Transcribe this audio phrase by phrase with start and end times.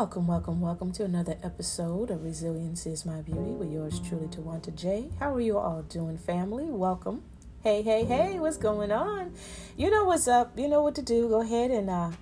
[0.00, 4.74] Welcome, welcome, welcome to another episode of Resilience is My Beauty with yours truly, Tawanta
[4.74, 5.10] J.
[5.18, 6.64] How are you all doing, family?
[6.64, 7.22] Welcome.
[7.62, 9.34] Hey, hey, hey, what's going on?
[9.76, 10.58] You know what's up.
[10.58, 11.28] You know what to do.
[11.28, 12.12] Go ahead and uh,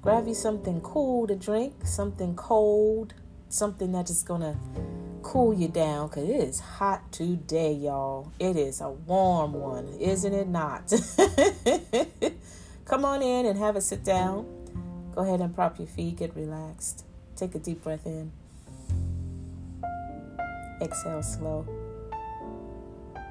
[0.00, 3.14] grab you something cool to drink, something cold,
[3.48, 4.56] something that is going to
[5.22, 8.32] cool you down because it is hot today, y'all.
[8.38, 10.86] It is a warm one, isn't it not?
[12.84, 14.46] Come on in and have a sit down.
[15.16, 17.04] Go ahead and prop your feet, get relaxed.
[17.36, 18.30] Take a deep breath in.
[20.80, 21.62] Exhale slow.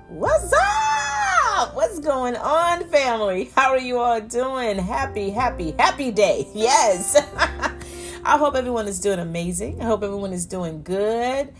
[0.09, 1.75] What's up?
[1.75, 3.49] What's going on, family?
[3.55, 4.77] How are you all doing?
[4.77, 6.47] Happy, happy, happy day.
[6.53, 7.15] Yes.
[8.25, 9.81] I hope everyone is doing amazing.
[9.81, 11.53] I hope everyone is doing good.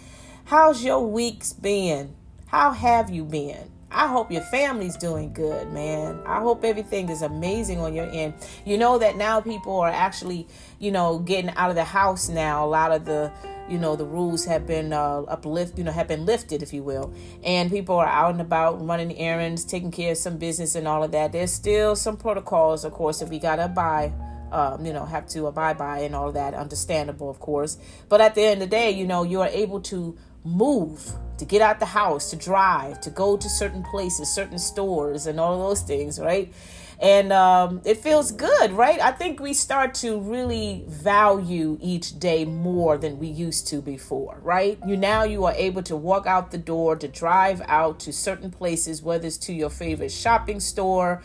[0.46, 2.16] How's your weeks been?
[2.48, 3.73] How have you been?
[3.94, 6.20] I hope your family's doing good, man.
[6.26, 8.34] I hope everything is amazing on your end.
[8.66, 10.48] You know that now people are actually,
[10.80, 12.66] you know, getting out of the house now.
[12.66, 13.32] A lot of the,
[13.70, 16.82] you know, the rules have been uh, uplift, you know, have been lifted, if you
[16.82, 20.88] will, and people are out and about running errands, taking care of some business and
[20.88, 21.32] all of that.
[21.32, 24.14] There's still some protocols, of course, that we gotta abide
[24.54, 26.54] um, you know, have to abide by and all of that.
[26.54, 27.78] Understandable, of course.
[28.08, 31.46] But at the end of the day, you know, you are able to move, to
[31.46, 35.68] get out the house, to drive, to go to certain places, certain stores, and all
[35.68, 36.54] those things, right?
[37.00, 39.00] And um, it feels good, right?
[39.02, 44.40] I think we start to really value each day more than we used to before,
[44.42, 44.80] right?
[44.86, 48.52] You now you are able to walk out the door, to drive out to certain
[48.52, 51.24] places, whether it's to your favorite shopping store,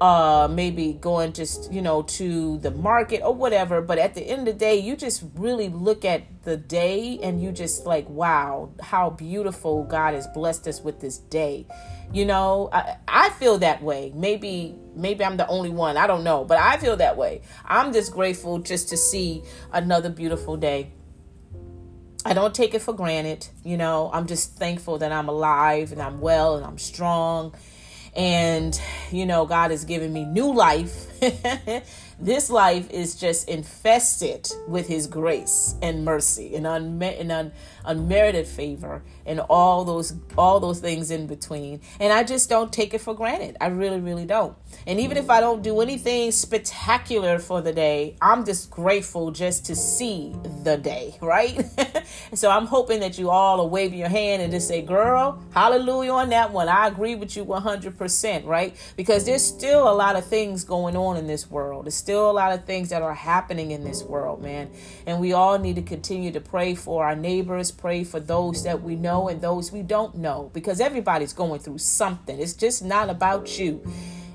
[0.00, 4.40] uh maybe going just you know to the market or whatever but at the end
[4.40, 8.68] of the day you just really look at the day and you just like wow
[8.82, 11.66] how beautiful god has blessed us with this day.
[12.12, 14.12] You know I, I feel that way.
[14.14, 15.96] Maybe maybe i'm the only one.
[15.96, 17.42] I don't know but i feel that way.
[17.64, 20.90] I'm just grateful just to see another beautiful day.
[22.26, 23.46] I don't take it for granted.
[23.64, 27.54] You know, I'm just thankful that I'm alive and I'm well and I'm strong
[28.16, 28.80] and
[29.10, 31.06] you know god has given me new life.
[32.18, 37.52] This life is just infested with his grace and mercy and, unme- and un-
[37.84, 41.80] unmerited favor and all those all those things in between.
[42.00, 43.56] And i just don't take it for granted.
[43.60, 44.56] I really really don't.
[44.86, 49.66] And even if i don't do anything spectacular for the day i'm just grateful just
[49.66, 51.64] to see the day right?
[52.34, 56.14] So i'm hoping that you all are waving your hand and just say girl hallelujah
[56.14, 56.68] on that one.
[56.68, 58.76] I agree with you 100% right?
[58.96, 61.84] Because there's still a lot of things going on in this world.
[61.84, 64.70] There's still a lot of things that are happening in this world man.
[65.06, 68.82] And we all need to continue to pray for our neighbors pray for those that
[68.82, 72.38] we know and those we don't know because everybody's going through something.
[72.40, 73.84] It's just not about you.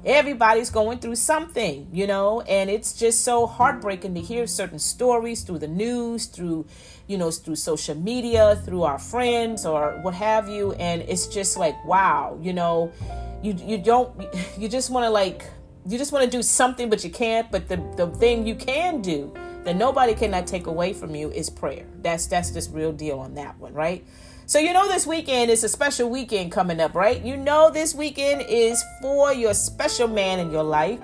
[0.05, 5.43] Everybody's going through something, you know, and it's just so heartbreaking to hear certain stories
[5.43, 6.67] through the news, through,
[7.07, 10.71] you know, through social media, through our friends or what have you.
[10.73, 12.93] And it's just like, wow, you know,
[13.41, 14.11] you you don't
[14.57, 15.43] you just want to like
[15.87, 19.01] you just want to do something but you can't but the the thing you can
[19.01, 19.33] do
[19.69, 21.85] that nobody cannot take away from you is prayer.
[22.01, 24.03] That's that's just real deal on that one, right?
[24.47, 27.23] So you know this weekend is a special weekend coming up, right?
[27.23, 30.99] You know this weekend is for your special man in your life.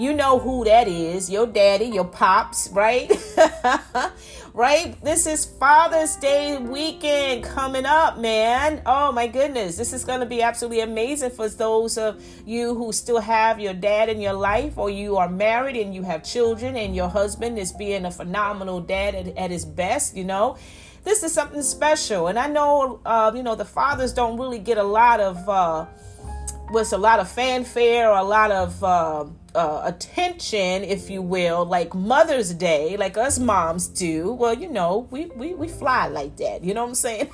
[0.00, 3.08] You know who that is your daddy, your pops, right?
[4.58, 5.00] right?
[5.04, 8.82] This is Father's Day weekend coming up, man.
[8.84, 9.76] Oh my goodness.
[9.76, 13.72] This is going to be absolutely amazing for those of you who still have your
[13.72, 17.56] dad in your life or you are married and you have children and your husband
[17.56, 20.56] is being a phenomenal dad at, at his best, you know
[21.04, 24.76] this is something special and i know uh, you know the fathers don't really get
[24.76, 25.86] a lot of uh,
[26.70, 29.24] was a lot of fanfare or a lot of uh,
[29.54, 34.32] uh, attention, if you will, like Mother's Day, like us moms do.
[34.32, 36.62] Well, you know, we we, we fly like that.
[36.62, 37.30] You know what I'm saying?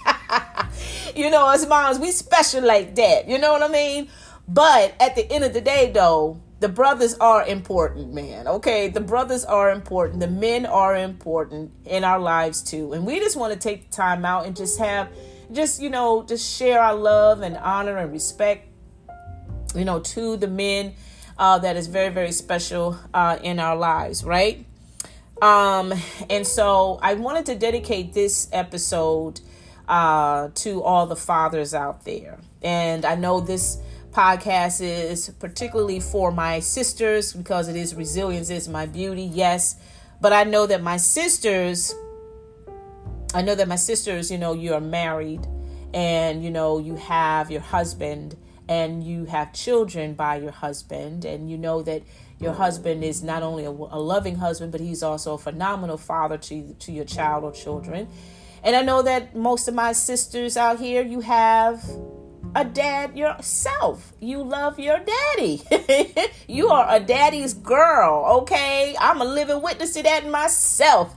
[1.17, 3.28] you know, us moms, we special like that.
[3.28, 4.09] You know what I mean?
[4.47, 8.47] But at the end of the day, though, the brothers are important, man.
[8.47, 10.20] Okay, the brothers are important.
[10.20, 13.97] The men are important in our lives too, and we just want to take the
[13.97, 15.09] time out and just have,
[15.50, 18.69] just you know, just share our love and honor and respect
[19.75, 20.94] you know, to the men
[21.38, 24.65] uh, that is very, very special uh, in our lives, right?
[25.43, 25.93] Um,
[26.31, 29.41] and so I wanted to dedicate this episode
[29.88, 32.38] uh, to all the fathers out there.
[32.62, 33.79] And I know this
[34.12, 39.76] podcast is particularly for my sisters because it is resilience is my beauty, yes.
[40.21, 41.94] But I know that my sisters,
[43.35, 45.47] I know that my sisters, you know, you are married
[45.93, 48.37] and, you know, you have your husband
[48.69, 52.02] and you have children by your husband, and you know that
[52.38, 56.38] your husband is not only a, a loving husband, but he's also a phenomenal father
[56.38, 58.08] to, to your child or children.
[58.62, 61.84] And I know that most of my sisters out here, you have
[62.55, 64.12] a dad yourself.
[64.20, 65.62] You love your daddy.
[66.49, 68.96] you are a daddy's girl, okay?
[68.99, 71.14] I'm a living witness to that myself.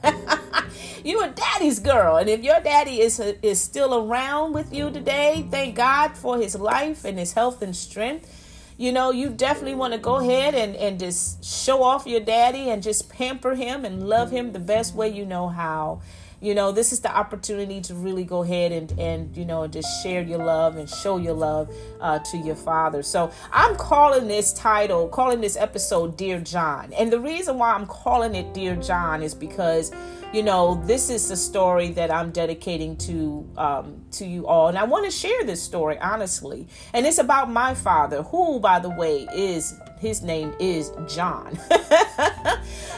[1.04, 2.18] you a daddy's girl.
[2.18, 6.56] And if your daddy is is still around with you today, thank God for his
[6.56, 8.34] life and his health and strength.
[8.80, 12.70] You know, you definitely want to go ahead and, and just show off your daddy
[12.70, 16.02] and just pamper him and love him the best way you know how
[16.40, 20.04] you know this is the opportunity to really go ahead and and you know just
[20.04, 23.02] share your love and show your love uh, to your father.
[23.04, 26.94] So i'm calling this title calling this episode dear john.
[26.94, 29.92] And the reason why i'm calling it dear john is because
[30.34, 34.68] you know this is the story that i'm dedicating to um, to you all.
[34.68, 36.68] And i want to share this story honestly.
[36.94, 41.60] And it's about my father who by the way is his name is John.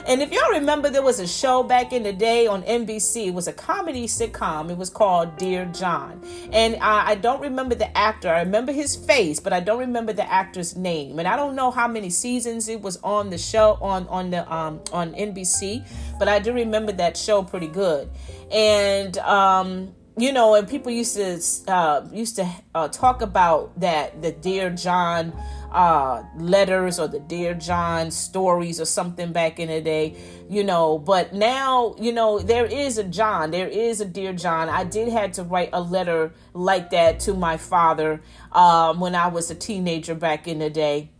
[0.07, 3.27] and if y'all remember, there was a show back in the day on NBC.
[3.27, 4.69] It was a comedy sitcom.
[4.69, 6.21] It was called Dear John.
[6.51, 8.29] And I, I don't remember the actor.
[8.29, 11.19] I remember his face, but I don't remember the actor's name.
[11.19, 14.51] And I don't know how many seasons it was on the show on on the
[14.53, 15.85] um on NBC,
[16.17, 18.09] but I do remember that show pretty good.
[18.51, 21.39] And um you know, and people used to
[21.71, 25.33] uh, used to uh, talk about that the Dear John
[25.71, 30.15] uh, letters or the Dear John stories or something back in the day,
[30.49, 30.97] you know.
[30.97, 34.69] But now, you know, there is a John, there is a Dear John.
[34.69, 38.21] I did had to write a letter like that to my father
[38.51, 41.11] um, when I was a teenager back in the day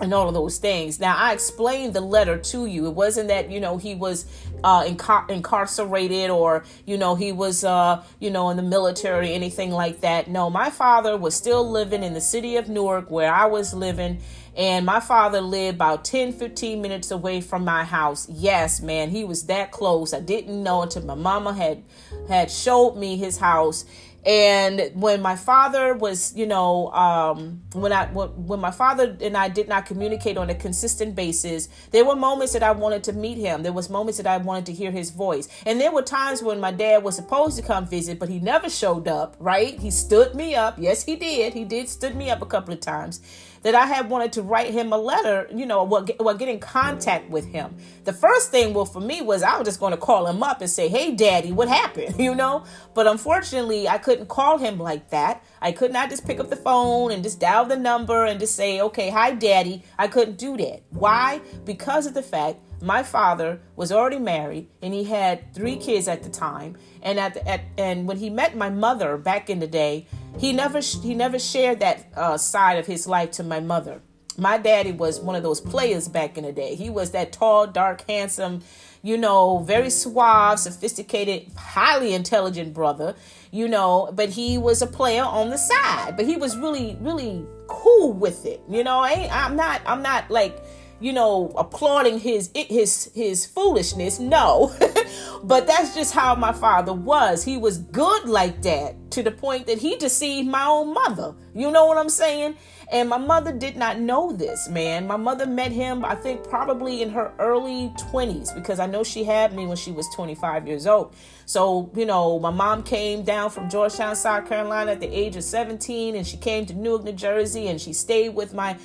[0.00, 1.00] and all of those things.
[1.00, 2.86] Now, I explained the letter to you.
[2.86, 4.26] It wasn't that, you know, he was
[4.62, 9.70] uh, incar- incarcerated or, you know, he was, uh, you know, in the military, anything
[9.70, 10.28] like that.
[10.28, 14.20] No, my father was still living in the city of Newark where I was living.
[14.56, 18.26] And my father lived about 10, 15 minutes away from my house.
[18.30, 20.14] Yes, man, he was that close.
[20.14, 21.84] I didn't know until my mama had
[22.26, 23.84] had showed me his house
[24.26, 29.48] and when my father was you know um, when i when my father and i
[29.48, 33.38] did not communicate on a consistent basis there were moments that i wanted to meet
[33.38, 33.62] him.
[33.62, 35.48] There was moments that i wanted to hear his voice.
[35.64, 38.68] And there were times when my dad was supposed to come visit but he never
[38.68, 39.78] showed up right?
[39.78, 40.74] He stood me up.
[40.78, 41.54] Yes he did.
[41.54, 43.20] He did stood me up a couple of times
[43.62, 46.58] that I had wanted to write him a letter, you know, what get, get in
[46.58, 47.76] contact with him.
[48.04, 50.60] The first thing, well, for me was I was just going to call him up
[50.60, 52.64] and say, "Hey, Daddy, what happened?" You know.
[52.92, 55.44] But unfortunately, I couldn't call him like that.
[55.62, 58.56] I could not just pick up the phone and just dial the number and just
[58.56, 60.82] say, "Okay, hi, Daddy." I couldn't do that.
[60.90, 61.40] Why?
[61.64, 66.22] Because of the fact my father was already married and he had three kids at
[66.22, 69.66] the time and at, the, at and when he met my mother back in the
[69.66, 70.06] day
[70.38, 74.00] he never he never shared that uh, side of his life to my mother.
[74.38, 76.74] My daddy was one of those players back in the day.
[76.74, 78.62] He was that tall, dark, handsome,
[79.02, 83.14] you know, very suave, sophisticated, highly intelligent brother,
[83.50, 86.16] you know, but he was a player on the side.
[86.16, 88.60] But he was really, really cool with it.
[88.68, 90.62] You know, I, I'm not, I'm not like
[91.00, 94.18] you know, applauding his his his foolishness.
[94.18, 94.74] No.
[95.44, 97.44] but that's just how my father was.
[97.44, 101.34] He was good like that to the point that he deceived my own mother.
[101.54, 102.56] You know what I'm saying?
[102.92, 105.06] And my mother did not know this, man.
[105.06, 109.24] My mother met him, I think, probably in her early 20s because I know she
[109.24, 111.12] had me when she was 25 years old.
[111.46, 115.44] So, you know, my mom came down from Georgetown, South Carolina at the age of
[115.44, 118.76] 17, and she came to Newark, New Jersey, and she stayed with my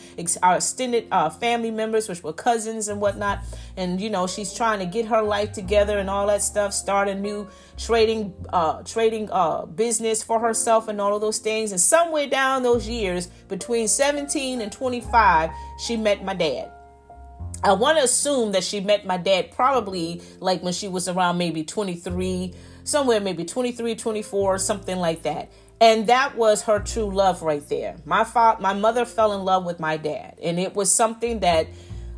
[0.44, 3.40] our extended uh, family members, which were cousins and whatnot.
[3.78, 7.08] And, you know, she's trying to get her life together and all that stuff, start
[7.08, 11.82] a new trading uh trading uh business for herself and all of those things and
[11.82, 15.50] somewhere down those years between 17 and 25
[15.80, 16.72] she met my dad
[17.64, 21.38] I want to assume that she met my dad probably like when she was around
[21.38, 22.54] maybe 23,
[22.84, 25.52] somewhere maybe 23, 24, something like that.
[25.80, 27.98] And that was her true love right there.
[28.06, 31.68] My father, my mother fell in love with my dad, and it was something that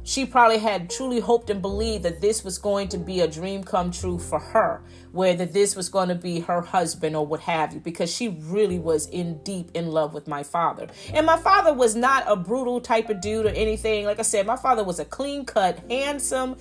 [0.03, 3.63] she probably had truly hoped and believed that this was going to be a dream
[3.63, 7.74] come true for her, whether this was going to be her husband or what have
[7.74, 10.88] you, because she really was in deep in love with my father.
[11.13, 14.05] And my father was not a brutal type of dude or anything.
[14.05, 16.57] Like I said, my father was a clean cut, handsome,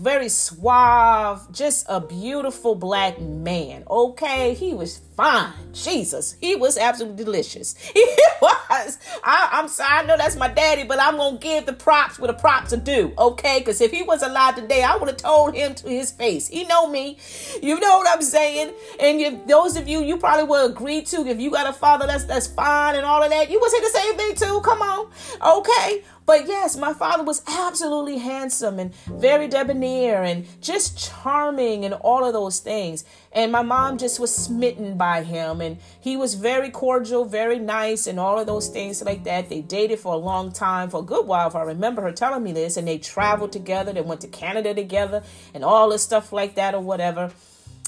[0.00, 3.84] very suave, just a beautiful black man.
[3.90, 5.52] Okay, he was fine.
[5.72, 7.74] Jesus, he was absolutely delicious.
[7.94, 8.04] He
[8.40, 8.98] was.
[9.22, 12.26] I, am sorry, I know that's my daddy, but I'm gonna give the props where
[12.32, 13.60] the props are due, okay?
[13.60, 16.48] Because if he was alive today, I would have told him to his face.
[16.48, 17.18] He know me.
[17.62, 18.72] You know what I'm saying?
[18.98, 21.26] And if those of you, you probably will agree to.
[21.26, 23.80] If you got a father that's that's fine and all of that, you would say
[23.80, 24.60] the same thing too.
[24.62, 25.10] Come on,
[25.58, 26.02] okay?
[26.24, 32.24] But yes, my father was absolutely handsome and very debonair and just charming and all
[32.24, 33.04] of those things.
[33.34, 35.60] And my mom just was smitten by him.
[35.60, 39.48] And he was very cordial, very nice, and all of those things like that.
[39.48, 42.42] They dated for a long time, for a good while, if I remember her telling
[42.42, 42.76] me this.
[42.76, 45.22] And they traveled together, they went to Canada together,
[45.54, 47.32] and all this stuff like that, or whatever.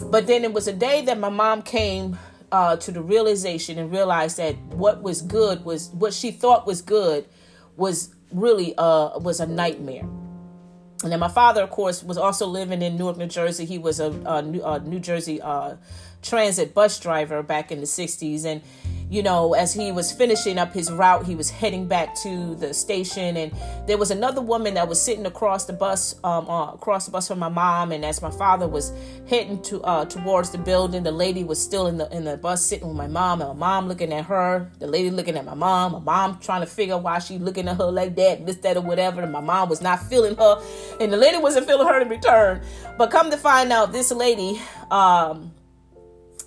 [0.02, 2.18] But then it was a day that my mom came
[2.50, 6.82] uh, to the realization and realized that what was good was what she thought was
[6.82, 7.26] good
[7.76, 10.04] was really uh, was a nightmare.
[11.04, 13.66] And then my father, of course, was also living in Newark, New Jersey.
[13.66, 15.76] He was a, a, New, a New Jersey uh,
[16.24, 18.44] transit bus driver back in the 60s.
[18.44, 18.62] And
[19.10, 22.72] you know, as he was finishing up his route, he was heading back to the
[22.72, 23.52] station, and
[23.86, 27.28] there was another woman that was sitting across the bus, um, uh, across the bus
[27.28, 27.92] from my mom.
[27.92, 28.92] And as my father was
[29.28, 32.64] heading to uh, towards the building, the lady was still in the in the bus
[32.64, 35.54] sitting with my mom, and my mom looking at her, the lady looking at my
[35.54, 38.76] mom, my mom trying to figure why she looking at her like that, this, that,
[38.76, 39.20] or whatever.
[39.20, 40.62] And my mom was not feeling her,
[40.98, 42.62] and the lady wasn't feeling her in return.
[42.96, 45.52] But come to find out, this lady, um,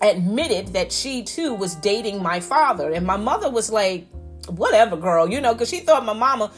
[0.02, 2.92] admitted that she too was dating my father.
[2.92, 4.06] And my mother was like,
[4.48, 6.50] whatever, girl, you know, because she thought my mama,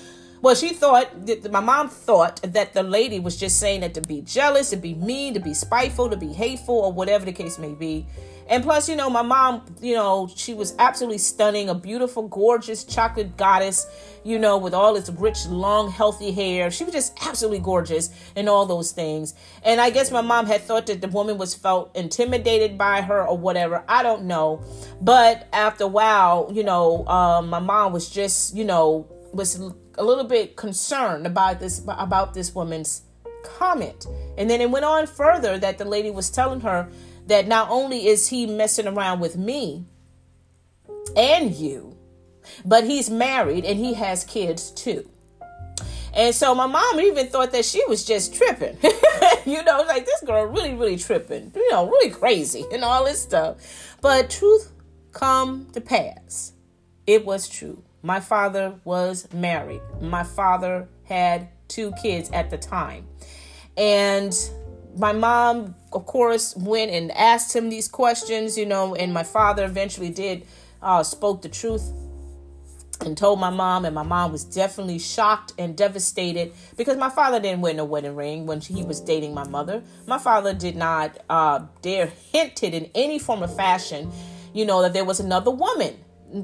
[0.43, 1.09] well, she thought,
[1.51, 4.95] my mom thought that the lady was just saying that to be jealous, to be
[4.95, 8.07] mean, to be spiteful, to be hateful, or whatever the case may be.
[8.51, 12.83] And plus, you know, my mom, you know, she was absolutely stunning, a beautiful, gorgeous
[12.83, 13.87] chocolate goddess,
[14.25, 16.73] you know, with all its rich, long, healthy hair.
[16.73, 19.35] She was just absolutely gorgeous and all those things.
[19.63, 23.25] And I guess my mom had thought that the woman was felt intimidated by her
[23.25, 23.85] or whatever.
[23.89, 24.65] I don't know.
[25.01, 29.61] But after a while, you know, um, my mom was just, you know, was
[29.97, 33.03] a little bit concerned about this about this woman's
[33.45, 34.07] comment.
[34.37, 36.91] And then it went on further that the lady was telling her
[37.31, 39.85] that not only is he messing around with me
[41.17, 41.97] and you,
[42.65, 45.09] but he's married and he has kids too.
[46.13, 48.77] And so my mom even thought that she was just tripping.
[49.47, 53.23] you know, like this girl really, really tripping, you know, really crazy and all this
[53.23, 53.97] stuff.
[54.01, 54.73] But truth
[55.13, 56.53] come to pass.
[57.07, 57.83] It was true.
[58.03, 59.83] My father was married.
[60.01, 63.07] My father had two kids at the time.
[63.77, 64.35] And
[64.97, 69.65] my mom, of course, went and asked him these questions, you know, and my father
[69.65, 70.47] eventually did
[70.83, 71.93] uh, spoke the truth
[73.01, 77.41] and told my mom, and my mom was definitely shocked and devastated because my father
[77.41, 79.83] didn't wear no wedding ring when he was dating my mother.
[80.07, 84.13] My father did not uh, dare hint it in any form of fashion,
[84.53, 85.97] you know, that there was another woman,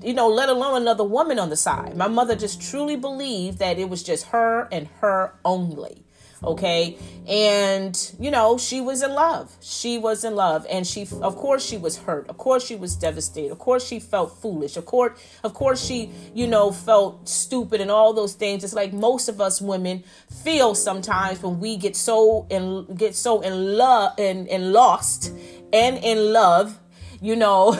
[0.03, 1.97] you know, let alone another woman on the side.
[1.97, 6.47] My mother just truly believed that it was just her and her only Mm-hmm.
[6.49, 6.99] okay?
[7.26, 9.55] And you know she was in love.
[9.61, 10.66] She was in love.
[10.71, 12.28] And she of course she was hurt.
[12.28, 13.52] Of course she was devastated.
[13.52, 14.76] Of course she felt foolish.
[14.76, 18.64] Of course of course she you know felt stupid and all those things.
[18.64, 20.05] It's like most of us women
[20.45, 25.33] feel sometimes when we get so and get so in love and, and lost
[25.73, 26.78] and in love
[27.20, 27.76] you know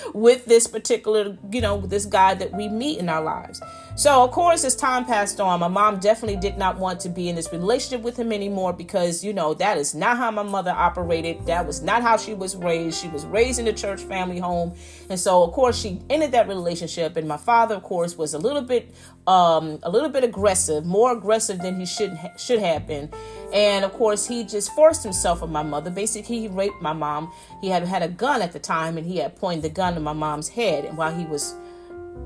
[0.14, 3.60] with this particular you know this guy that we meet in our lives
[4.00, 7.28] so, of course, as time passed on, my mom definitely did not want to be
[7.28, 10.70] in this relationship with him anymore because, you know, that is not how my mother
[10.70, 11.44] operated.
[11.44, 12.98] That was not how she was raised.
[12.98, 14.74] She was raised in a church family home.
[15.10, 17.18] And so, of course, she ended that relationship.
[17.18, 18.90] And my father, of course, was a little bit,
[19.30, 23.08] um, a little bit aggressive, more aggressive than he should, ha- should have been.
[23.52, 25.88] And of course, he just forced himself on my mother.
[25.88, 27.32] Basically, he raped my mom.
[27.60, 30.00] He had had a gun at the time and he had pointed the gun to
[30.00, 31.54] my mom's head while he was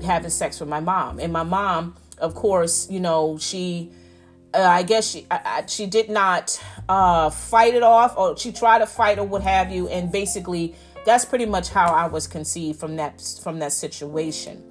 [0.03, 1.19] having sex with my mom.
[1.19, 3.91] And my mom, of course, you know, she,
[4.55, 6.59] uh, I guess she, I, I, she did not
[6.89, 9.87] uh, fight it off, or she tried to fight or what have you.
[9.89, 10.73] And basically,
[11.05, 14.63] that's pretty much how I was conceived from that from that situation.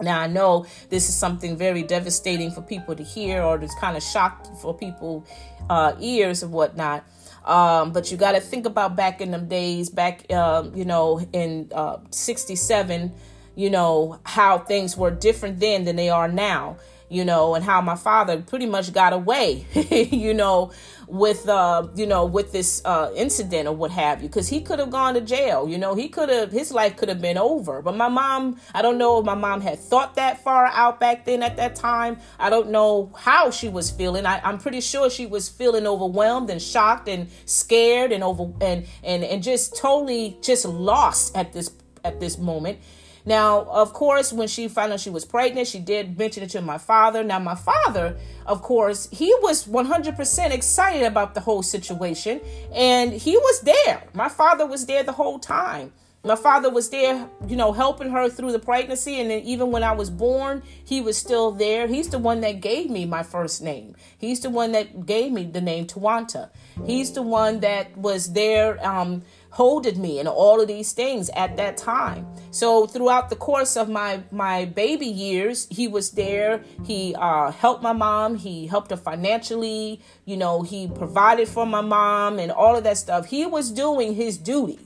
[0.00, 3.96] Now I know this is something very devastating for people to hear, or it's kind
[3.96, 5.26] of shocked for people
[5.70, 7.04] uh, ears and whatnot.
[7.44, 11.20] Um, but you got to think about back in them days, back um, you know
[11.32, 13.08] in uh, '67 uh,
[13.56, 16.76] you know, how things were different then than they are now.
[17.10, 19.66] you know, and how my father pretty much got away,
[20.10, 20.72] you know,
[21.06, 24.78] with uh, you know, with this uh incident or what have you, because he could
[24.78, 27.82] have gone to jail, you know, he could have his life could have been over.
[27.82, 31.24] But my mom, I don't know if my mom had thought that far out back
[31.24, 32.18] then at that time.
[32.38, 34.26] I don't know how she was feeling.
[34.26, 38.86] I, I'm pretty sure she was feeling overwhelmed and shocked and scared and over and
[39.02, 41.70] and and just totally just lost at this
[42.04, 42.78] at this moment
[43.26, 46.60] now, of course, when she found out she was pregnant, she did mention it to
[46.60, 47.24] my father.
[47.24, 48.16] Now, my father,
[48.46, 52.40] of course, he was 100% excited about the whole situation
[52.72, 54.04] and he was there.
[54.12, 55.92] My father was there the whole time.
[56.26, 59.20] My father was there, you know, helping her through the pregnancy.
[59.20, 61.86] And then even when I was born, he was still there.
[61.86, 63.94] He's the one that gave me my first name.
[64.16, 66.48] He's the one that gave me the name Tawanta.
[66.86, 68.84] He's the one that was there.
[68.84, 69.22] Um,
[69.54, 72.26] holded me and all of these things at that time.
[72.50, 76.64] So throughout the course of my my baby years, he was there.
[76.84, 78.34] He uh, helped my mom.
[78.34, 80.00] He helped her financially.
[80.24, 83.26] You know, he provided for my mom and all of that stuff.
[83.26, 84.80] He was doing his duty.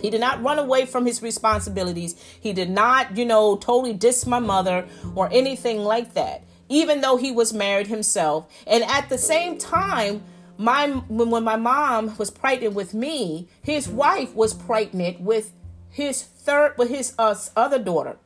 [0.00, 2.16] He did not run away from his responsibilities.
[2.40, 7.18] He did not, you know, totally diss my mother or anything like that, even though
[7.18, 8.52] he was married himself.
[8.66, 10.24] And at the same time,
[10.60, 15.52] my when, when my mom was pregnant with me, his wife was pregnant with
[15.88, 18.18] his third with his uh, other daughter.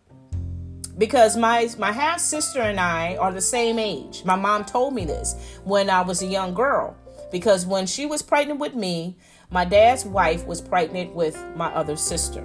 [0.99, 4.25] Because my my half sister and I are the same age.
[4.25, 6.97] My mom told me this when I was a young girl.
[7.31, 9.17] Because when she was pregnant with me,
[9.51, 12.45] my dad's wife was pregnant with my other sister.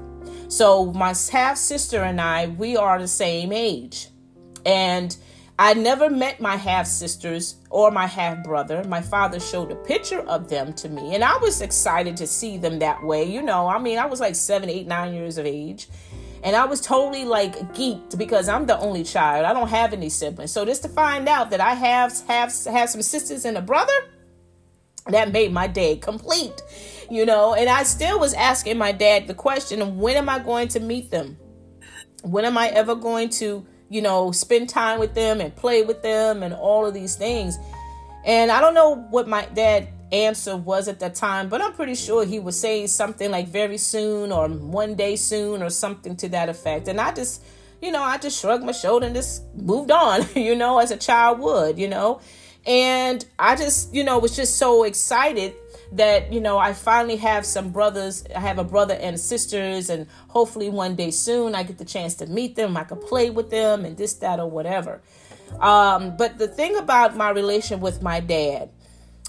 [0.50, 4.10] So my half sister and I, we are the same age.
[4.66, 5.16] And
[5.60, 8.82] I never met my half sisters or my half brother.
[8.86, 12.58] My father showed a picture of them to me, and I was excited to see
[12.58, 13.26] them that way.
[13.26, 15.90] You know, I mean, I was like seven, eight, nine years of age,
[16.46, 19.46] and I was totally like geeked because I'm the only child.
[19.46, 22.90] I don't have any siblings, so just to find out that I have have have
[22.90, 23.92] some sisters and a brother,
[25.08, 26.62] that made my day complete.
[27.12, 30.70] You know, and I still was asking my dad the question: When am I going
[30.70, 31.38] to meet them?
[32.24, 33.68] When am I ever going to?
[33.90, 37.58] You know, spend time with them and play with them and all of these things.
[38.26, 41.96] And I don't know what my dad answer was at that time, but I'm pretty
[41.96, 46.30] sure he was saying something like very soon or one day soon or something to
[46.30, 46.88] that effect.
[46.88, 47.44] And I just,
[47.82, 50.98] you know, I just shrugged my shoulder and just moved on, you know, as a
[50.98, 52.22] child would, you know.
[52.66, 55.54] And I just, you know, was just so excited
[55.92, 58.24] that you know I finally have some brothers.
[58.36, 62.16] I have a brother and sisters, and hopefully one day soon I get the chance
[62.16, 62.78] to meet them.
[62.78, 65.02] I could play with them and this, that, or whatever.
[65.60, 68.70] Um, but the thing about my relation with my dad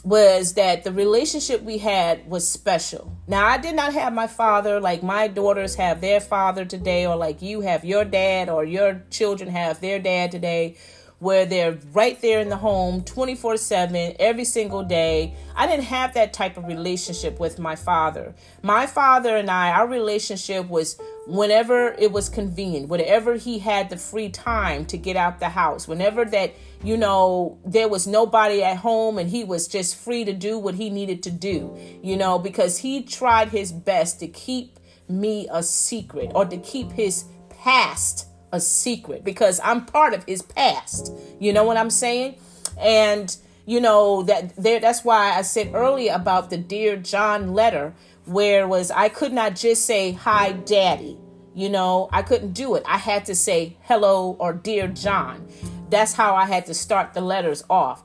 [0.02, 3.14] was that the relationship we had was special.
[3.27, 7.16] Now, I did not have my father like my daughters have their father today, or
[7.16, 10.77] like you have your dad, or your children have their dad today
[11.20, 15.35] where they're right there in the home 24 7 every single day.
[15.54, 18.35] I didn't have that type of relationship with my father.
[18.62, 23.98] My father and I, our relationship was whenever it was convenient, whenever he had the
[23.98, 28.78] free time to get out the house, whenever that, you know, there was nobody at
[28.78, 32.38] home and he was just free to do what he needed to do, you know,
[32.38, 37.26] because he tried his best to keep me a secret or to keep his
[37.62, 41.12] past a secret because I'm part of his past.
[41.38, 42.36] You know what I'm saying?
[42.78, 43.34] And
[43.66, 47.94] you know that there that's why I said earlier about the dear John letter
[48.26, 51.18] where was I could not just say hi daddy.
[51.54, 52.84] You know, I couldn't do it.
[52.86, 55.48] I had to say hello or dear John.
[55.90, 58.02] That's how I had to start the letters off.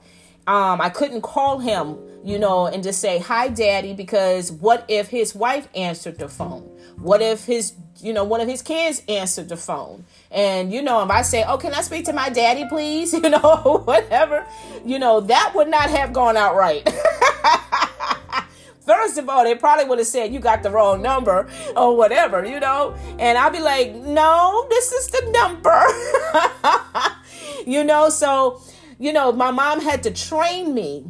[0.47, 5.07] Um, I couldn't call him, you know, and just say hi daddy because what if
[5.09, 6.63] his wife answered the phone?
[6.97, 10.05] What if his you know, one of his kids answered the phone.
[10.31, 13.13] And, you know, if I say, oh, can I speak to my daddy, please?
[13.25, 14.45] You know, whatever,
[14.85, 16.87] you know, that would not have gone out right.
[18.85, 22.45] First of all, they probably would have said you got the wrong number or whatever,
[22.45, 22.95] you know.
[23.17, 25.81] And I'll be like, no, this is the number.
[27.65, 28.61] you know, so,
[28.99, 31.09] you know, my mom had to train me.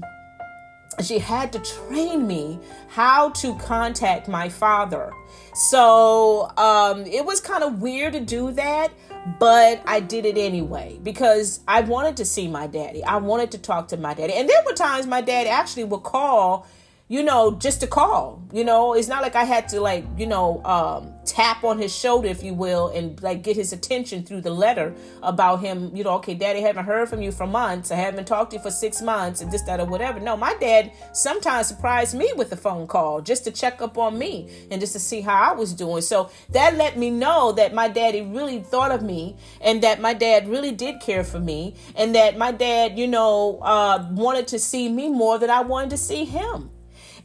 [1.04, 5.12] She had to train me how to contact my father
[5.56, 8.92] so um, it was kind of weird to do that,
[9.40, 13.06] but I did it anyway because I wanted to see my daddy.
[13.06, 14.34] I wanted to talk to my daddy.
[14.34, 16.68] And there were times my daddy actually would call
[17.08, 18.42] you know, just to call.
[18.52, 21.96] You know, it's not like I had to like, you know, um, tap on his
[21.96, 25.96] shoulder, if you will, and like get his attention through the letter about him.
[25.96, 27.92] You know, okay, daddy, haven't heard from you for months.
[27.92, 30.20] I haven't talked to you for six months, and this, that, or whatever.
[30.20, 34.18] No, my dad sometimes surprised me with a phone call just to check up on
[34.18, 36.02] me and just to see how I was doing.
[36.02, 40.16] So that let me know that my daddy really thought of me and that my
[40.16, 44.60] dad really did care for me and that my dad, you know, uh, wanted to
[44.60, 46.72] see me more than I wanted to see him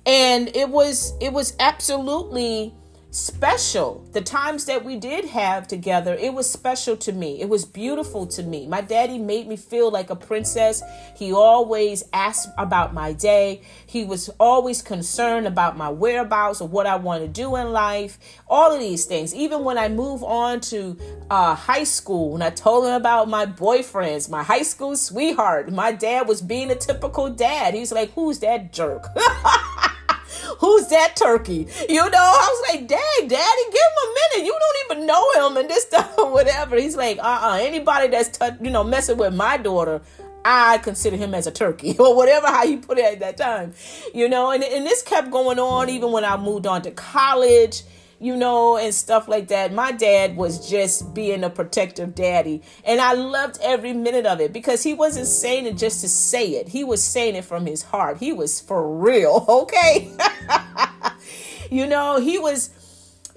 [0.07, 2.75] and it was it was absolutely
[3.11, 4.07] special.
[4.13, 7.41] The times that we did have together, it was special to me.
[7.41, 8.67] It was beautiful to me.
[8.67, 10.83] My daddy made me feel like a princess.
[11.17, 13.63] He always asked about my day.
[13.85, 18.19] He was always concerned about my whereabouts or what I want to do in life.
[18.49, 19.35] All of these things.
[19.35, 20.97] Even when I move on to
[21.31, 25.93] uh, high school, when I told him about my boyfriends, my high school sweetheart, my
[25.93, 27.75] dad was being a typical dad.
[27.75, 29.07] He's like, "Who's that jerk?"
[30.59, 31.67] who's that turkey?
[31.89, 34.47] You know, I was like, dang, daddy, give him a minute.
[34.47, 36.77] You don't even know him and this stuff or whatever.
[36.77, 40.01] He's like, uh-uh, anybody that's, t- you know, messing with my daughter,
[40.45, 43.75] I consider him as a turkey or whatever how he put it at that time,
[44.15, 47.83] you know, and, and this kept going on even when I moved on to college
[48.21, 49.73] you know, and stuff like that.
[49.73, 52.63] My dad was just being a protective daddy.
[52.85, 56.51] And I loved every minute of it because he wasn't saying it just to say
[56.51, 56.69] it.
[56.69, 58.19] He was saying it from his heart.
[58.19, 60.13] He was for real, okay?
[61.71, 62.71] you know, he was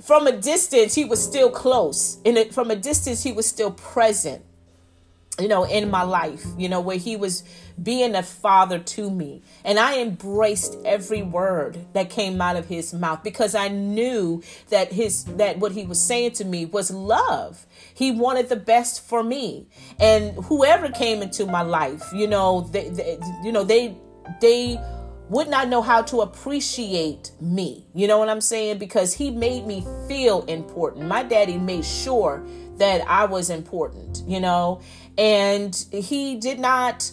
[0.02, 2.18] from a distance, he was still close.
[2.26, 4.44] And from a distance, he was still present
[5.40, 7.44] you know, in my life, you know, where he was
[7.82, 9.42] being a father to me.
[9.66, 14.92] And I embraced every word that came out of his mouth because I knew that
[14.92, 17.66] his that what he was saying to me was love.
[17.96, 19.68] He wanted the best for me.
[20.00, 23.98] And whoever came into my life, you know, they, they you know, they
[24.40, 24.80] they
[25.30, 27.88] would not know how to appreciate me.
[27.96, 28.78] You know what I'm saying?
[28.78, 31.08] Because he made me feel important.
[31.08, 32.46] My daddy made sure
[32.78, 34.82] that I was important, you know,
[35.18, 37.12] and he did not,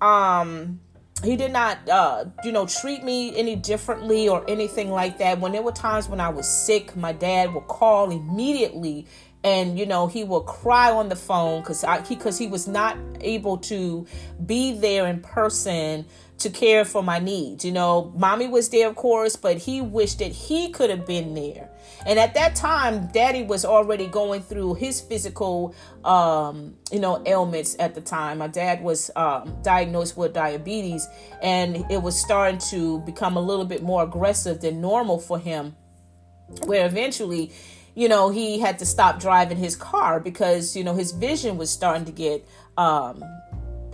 [0.00, 0.80] um,
[1.22, 5.40] he did not, uh, you know, treat me any differently or anything like that.
[5.40, 9.06] When there were times when I was sick, my dad would call immediately
[9.44, 12.96] and you know he would cry on the phone because he because he was not
[13.20, 14.06] able to
[14.44, 16.06] be there in person
[16.42, 17.64] to care for my needs.
[17.64, 21.34] You know, mommy was there, of course, but he wished that he could have been
[21.34, 21.68] there.
[22.06, 25.74] And at that time, daddy was already going through his physical,
[26.04, 28.38] um, you know, ailments at the time.
[28.38, 31.08] My dad was um, diagnosed with diabetes,
[31.40, 35.76] and it was starting to become a little bit more aggressive than normal for him,
[36.64, 37.52] where eventually
[37.94, 41.70] you know he had to stop driving his car because you know his vision was
[41.70, 42.46] starting to get
[42.78, 43.22] um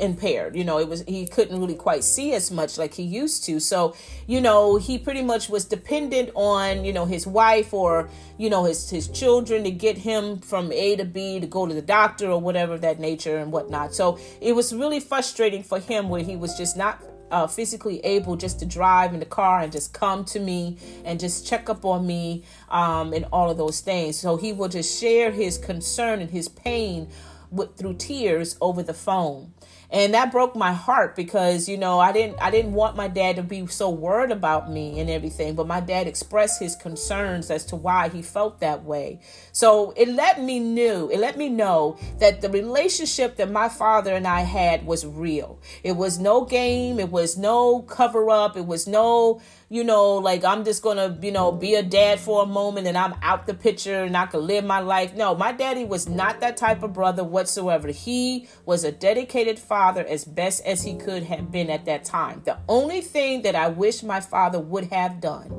[0.00, 3.44] impaired you know it was he couldn't really quite see as much like he used
[3.44, 3.60] to.
[3.60, 3.94] So
[4.26, 8.64] you know he pretty much was dependent on you know his wife or you know
[8.64, 12.30] his his children to get him from a to b to go to the doctor
[12.30, 13.94] or whatever of that nature and whatnot.
[13.94, 18.36] So it was really frustrating for him where he was just not uh, physically able
[18.36, 21.84] just to drive in the car and just come to me and just check up
[21.84, 24.18] on me um, and all of those things.
[24.18, 27.08] So he will just share his concern and his pain
[27.50, 29.52] with, through tears over the phone
[29.90, 33.36] and that broke my heart because you know i didn't i didn't want my dad
[33.36, 37.64] to be so worried about me and everything but my dad expressed his concerns as
[37.64, 39.20] to why he felt that way.
[39.52, 44.14] So it let me knew it let me know that the relationship that my father
[44.14, 45.60] and i had was real.
[45.82, 50.44] It was no game it was no cover up it was no you know, like
[50.44, 53.52] I'm just gonna, you know, be a dad for a moment and I'm out the
[53.52, 55.14] picture and I can live my life.
[55.14, 57.88] No, my daddy was not that type of brother whatsoever.
[57.88, 62.40] He was a dedicated father as best as he could have been at that time.
[62.46, 65.50] The only thing that I wish my father would have done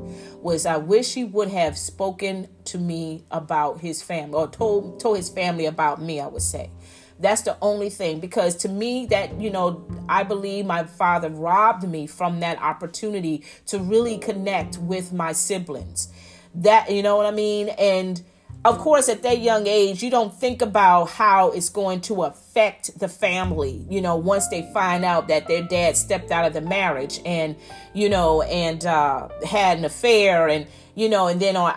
[0.41, 5.17] was I wish he would have spoken to me about his family or told told
[5.17, 6.71] his family about me, I would say.
[7.19, 11.87] That's the only thing because to me that you know I believe my father robbed
[11.87, 16.09] me from that opportunity to really connect with my siblings.
[16.55, 18.21] That you know what I mean and
[18.65, 22.99] of course, at that young age, you don't think about how it's going to affect
[22.99, 26.59] the family, you know, once they find out that their dad stepped out of the
[26.59, 27.55] marriage and,
[27.93, 30.67] you know, and uh, had an affair and,
[30.99, 31.73] you know, and then on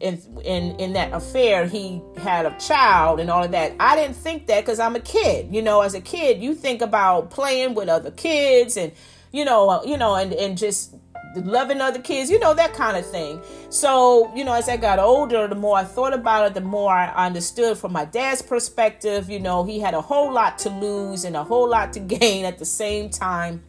[0.00, 3.74] in, in in that affair he had a child and all of that.
[3.80, 5.52] I didn't think that because I'm a kid.
[5.52, 8.92] You know, as a kid, you think about playing with other kids and
[9.32, 10.94] you know, uh, you know, and and just
[11.34, 13.42] loving other kids, you know, that kind of thing.
[13.70, 16.92] So, you know, as I got older, the more I thought about it, the more
[16.92, 19.28] I understood from my dad's perspective.
[19.28, 22.44] You know, he had a whole lot to lose and a whole lot to gain
[22.44, 23.64] at the same time,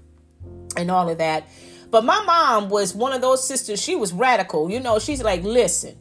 [0.77, 1.47] and all of that.
[1.91, 4.71] But my mom was one of those sisters, she was radical.
[4.71, 5.97] You know, she's like, listen,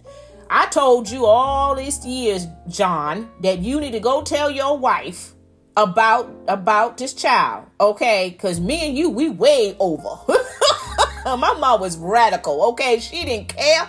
[0.48, 5.34] I told you all these years, John, that you need to go tell your wife
[5.76, 8.30] about about this child, okay?
[8.30, 10.16] Because me and you, we way over.
[11.24, 13.00] my mom was radical, okay?
[13.00, 13.88] She didn't care.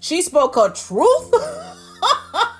[0.00, 1.34] She spoke her truth.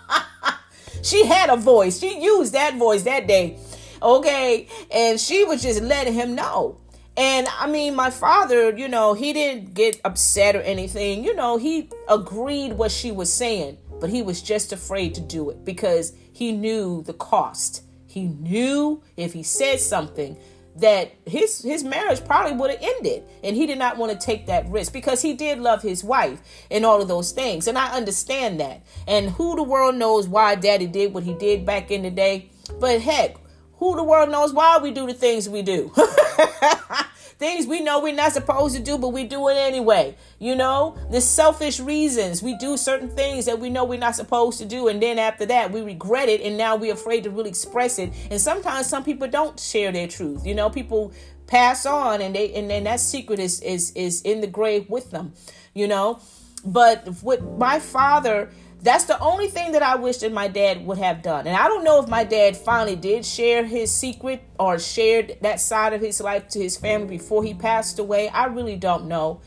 [1.02, 1.98] she had a voice.
[1.98, 3.58] She used that voice that day,
[4.02, 4.68] okay?
[4.90, 6.78] And she was just letting him know.
[7.22, 11.22] And I mean, my father, you know, he didn't get upset or anything.
[11.22, 15.48] You know, he agreed what she was saying, but he was just afraid to do
[15.50, 17.84] it because he knew the cost.
[18.08, 20.36] He knew if he said something
[20.74, 24.46] that his his marriage probably would have ended and he did not want to take
[24.46, 26.40] that risk because he did love his wife
[26.72, 30.54] and all of those things and I understand that and who the world knows why
[30.54, 32.48] daddy did what he did back in the day
[32.80, 33.36] but heck
[33.82, 35.92] who the world knows why we do the things we do.
[37.42, 40.16] things we know we're not supposed to do, but we do it anyway.
[40.38, 44.58] You know, the selfish reasons we do certain things that we know we're not supposed
[44.58, 47.50] to do, and then after that we regret it, and now we're afraid to really
[47.50, 48.12] express it.
[48.30, 50.46] And sometimes some people don't share their truth.
[50.46, 51.12] You know, people
[51.48, 55.10] pass on, and they and then that secret is is is in the grave with
[55.10, 55.32] them.
[55.74, 56.20] You know,
[56.64, 58.50] but with my father
[58.82, 61.46] that's the only thing that I wish that my dad would have done.
[61.46, 65.60] And I don't know if my dad finally did share his secret or shared that
[65.60, 68.28] side of his life to his family before he passed away.
[68.28, 69.40] I really don't know.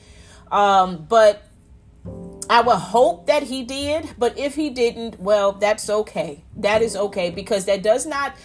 [0.50, 1.44] Um, but
[2.50, 4.10] I would hope that he did.
[4.18, 6.44] But if he didn't, well, that's okay.
[6.56, 8.36] That is okay because that does not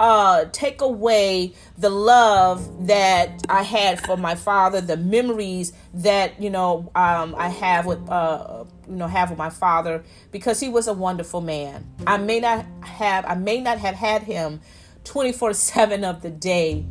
[0.00, 6.50] uh, take away the love that I had for my father, the memories that you
[6.50, 10.86] know um, I have with uh, you know have with my father because he was
[10.86, 11.86] a wonderful man.
[12.06, 14.60] I may not have I may not have had him
[15.04, 16.84] 24/7 of the day,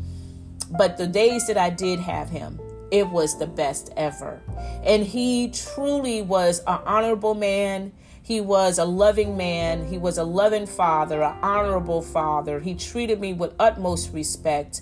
[0.77, 2.59] but the days that I did have him,
[2.91, 4.41] it was the best ever.
[4.83, 7.91] And he truly was an honorable man.
[8.21, 9.87] He was a loving man.
[9.87, 12.59] He was a loving father, an honorable father.
[12.59, 14.81] He treated me with utmost respect.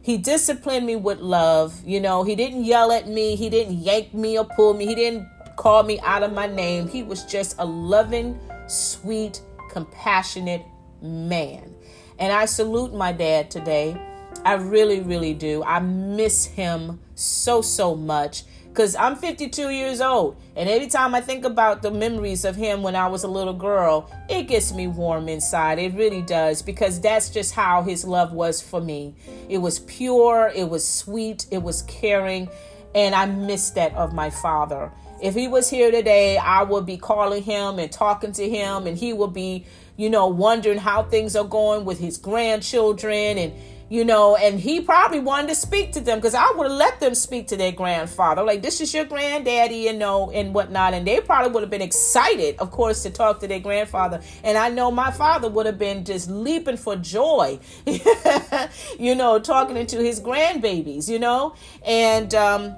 [0.00, 1.82] He disciplined me with love.
[1.84, 3.36] You know, he didn't yell at me.
[3.36, 4.86] He didn't yank me or pull me.
[4.86, 6.88] He didn't call me out of my name.
[6.88, 8.38] He was just a loving,
[8.68, 9.40] sweet,
[9.70, 10.64] compassionate
[11.02, 11.74] man.
[12.18, 14.00] And I salute my dad today.
[14.44, 15.62] I really, really do.
[15.64, 18.44] I miss him so, so much
[18.76, 20.36] because I'm 52 years old.
[20.54, 23.54] And every time I think about the memories of him when I was a little
[23.54, 25.78] girl, it gets me warm inside.
[25.78, 29.14] It really does because that's just how his love was for me.
[29.48, 32.48] It was pure, it was sweet, it was caring.
[32.94, 34.92] And I miss that of my father.
[35.22, 38.96] If he was here today, I would be calling him and talking to him, and
[38.96, 39.64] he would be,
[39.96, 43.52] you know, wondering how things are going with his grandchildren and
[43.88, 46.98] you know, and he probably wanted to speak to them because I would have let
[46.98, 48.42] them speak to their grandfather.
[48.42, 50.92] Like, this is your granddaddy, you know, and whatnot.
[50.92, 54.20] And they probably would have been excited, of course, to talk to their grandfather.
[54.42, 57.60] And I know my father would have been just leaping for joy,
[58.98, 62.74] you know, talking to his grandbabies, you know, and, um,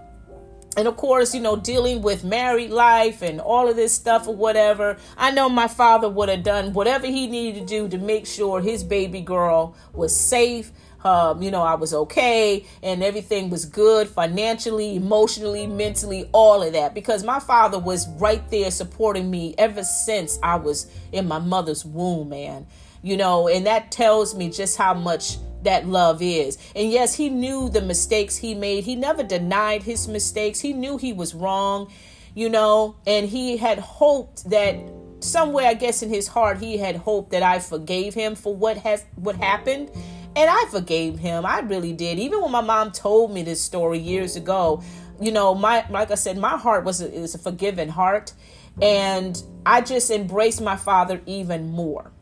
[0.79, 4.37] and of course, you know, dealing with married life and all of this stuff or
[4.37, 4.97] whatever.
[5.17, 8.61] I know my father would have done whatever he needed to do to make sure
[8.61, 10.71] his baby girl was safe,
[11.03, 16.73] um, you know, I was okay and everything was good financially, emotionally, mentally, all of
[16.75, 16.95] that.
[16.95, 21.85] Because my father was right there supporting me ever since I was in my mother's
[21.85, 22.69] womb, man.
[23.03, 26.59] You know, and that tells me just how much that love is.
[26.75, 28.85] And yes, he knew the mistakes he made.
[28.85, 30.61] He never denied his mistakes.
[30.61, 31.91] He knew he was wrong,
[32.35, 34.77] you know, and he had hoped that
[35.21, 38.77] somewhere I guess in his heart he had hoped that I forgave him for what
[38.79, 39.91] has what happened
[40.37, 41.45] and I forgave him.
[41.45, 42.19] I really did.
[42.19, 44.83] Even when my mom told me this story years ago,
[45.21, 48.33] you know, my like I said, my heart was a, is a forgiving heart,
[48.81, 52.13] and I just embraced my father even more.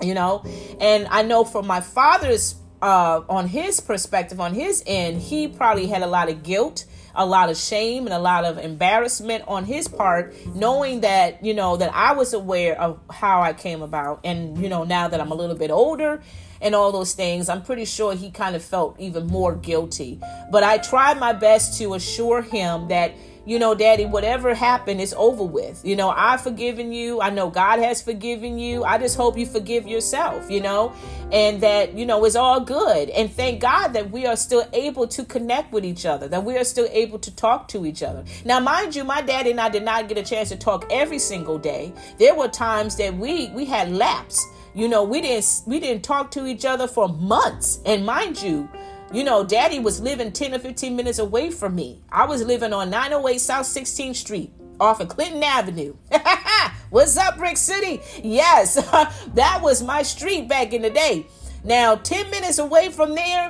[0.00, 0.44] You know,
[0.80, 5.86] and I know from my father's uh, on his perspective, on his end, he probably
[5.86, 6.84] had a lot of guilt
[7.16, 11.54] a lot of shame and a lot of embarrassment on his part, knowing that, you
[11.54, 14.20] know, that I was aware of how I came about.
[14.22, 16.22] And, you know, now that I'm a little bit older
[16.60, 20.20] and all those things, I'm pretty sure he kind of felt even more guilty.
[20.50, 23.14] But I tried my best to assure him that
[23.46, 25.82] you know, daddy, whatever happened it's over with.
[25.84, 27.20] You know, I've forgiven you.
[27.20, 28.84] I know God has forgiven you.
[28.84, 30.92] I just hope you forgive yourself, you know,
[31.32, 33.08] and that, you know, it's all good.
[33.10, 36.58] And thank God that we are still able to connect with each other, that we
[36.58, 38.24] are still able to talk to each other.
[38.44, 41.20] Now, mind you, my daddy and I did not get a chance to talk every
[41.20, 41.92] single day.
[42.18, 44.44] There were times that we we had laps.
[44.74, 47.80] You know, we didn't we didn't talk to each other for months.
[47.86, 48.68] And mind you,
[49.12, 52.02] You know, daddy was living 10 or 15 minutes away from me.
[52.10, 55.94] I was living on 908 South 16th Street off of Clinton Avenue.
[56.90, 58.00] What's up, Brick City?
[58.22, 58.74] Yes,
[59.34, 61.26] that was my street back in the day.
[61.62, 63.48] Now, 10 minutes away from there,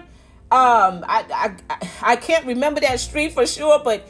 [0.51, 4.07] um, I, I, I can't remember that street for sure, but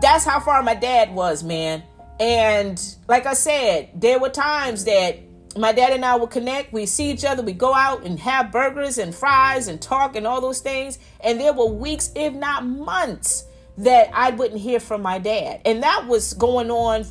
[0.00, 1.82] that's how far my dad was, man.
[2.20, 5.18] And like I said, there were times that
[5.56, 6.72] my dad and I would connect.
[6.72, 7.42] We see each other.
[7.42, 10.98] We go out and have burgers and fries and talk and all those things.
[11.20, 13.46] And there were weeks, if not months,
[13.78, 15.60] that I wouldn't hear from my dad.
[15.64, 17.04] And that was going on,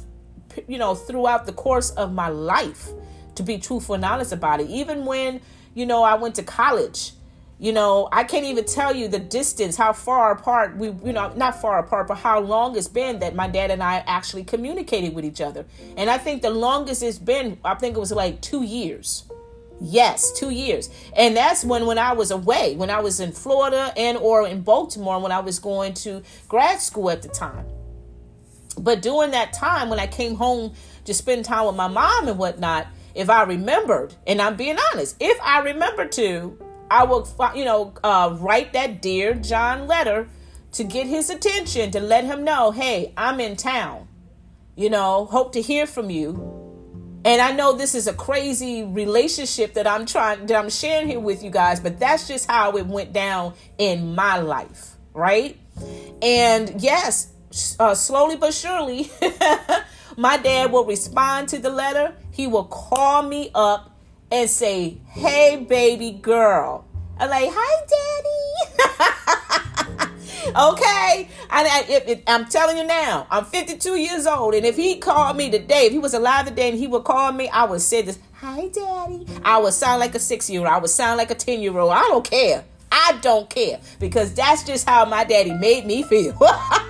[0.68, 2.90] you know, throughout the course of my life,
[3.36, 4.70] to be truthful and honest about it.
[4.70, 5.42] Even when,
[5.74, 7.12] you know, I went to college
[7.62, 11.34] you know, I can't even tell you the distance, how far apart we, you know,
[11.36, 15.14] not far apart, but how long it's been that my dad and I actually communicated
[15.14, 15.66] with each other.
[15.98, 19.26] And I think the longest it's been, I think it was like two years.
[19.82, 20.90] Yes, two years.
[21.16, 24.62] And that's when when I was away, when I was in Florida and or in
[24.62, 27.66] Baltimore when I was going to grad school at the time.
[28.78, 32.38] But during that time when I came home to spend time with my mom and
[32.38, 36.58] whatnot, if I remembered, and I'm being honest, if I remember to,
[36.90, 40.28] I will, you know, uh, write that dear John letter
[40.74, 44.08] to get his attention to let him know, hey, I'm in town.
[44.76, 46.60] You know, hope to hear from you.
[47.26, 51.20] And I know this is a crazy relationship that I'm trying that I'm sharing here
[51.20, 55.58] with you guys, but that's just how it went down in my life, right?
[56.22, 57.34] And yes,
[57.78, 59.12] uh, slowly but surely,
[60.18, 62.16] my dad will respond to the letter.
[62.32, 63.89] He will call me up
[64.32, 66.86] and say, Hey, baby girl.
[67.18, 68.10] I'm like, Hi, daddy.
[70.50, 71.30] okay.
[71.50, 74.54] I, I'm telling you now, I'm 52 years old.
[74.54, 77.32] And if he called me today, if he was alive today and he would call
[77.32, 79.28] me, I would say this, Hi, daddy.
[79.44, 80.70] I would sound like a six year old.
[80.70, 81.92] I would sound like a 10 year old.
[81.92, 82.64] I don't care.
[82.92, 86.38] I don't care because that's just how my daddy made me feel.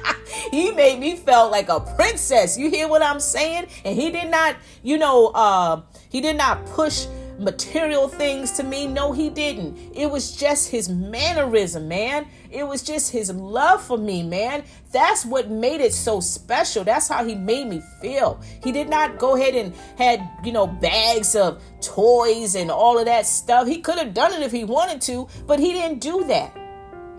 [0.51, 2.57] he made me feel like a princess.
[2.57, 3.67] You hear what I'm saying?
[3.83, 7.07] And he did not, you know, uh, he did not push
[7.39, 8.87] material things to me.
[8.87, 9.77] No, he didn't.
[9.93, 12.27] It was just his mannerism, man.
[12.51, 14.63] It was just his love for me, man.
[14.91, 16.83] That's what made it so special.
[16.83, 18.41] That's how he made me feel.
[18.63, 23.05] He did not go ahead and had, you know, bags of toys and all of
[23.05, 23.67] that stuff.
[23.67, 26.55] He could have done it if he wanted to, but he didn't do that.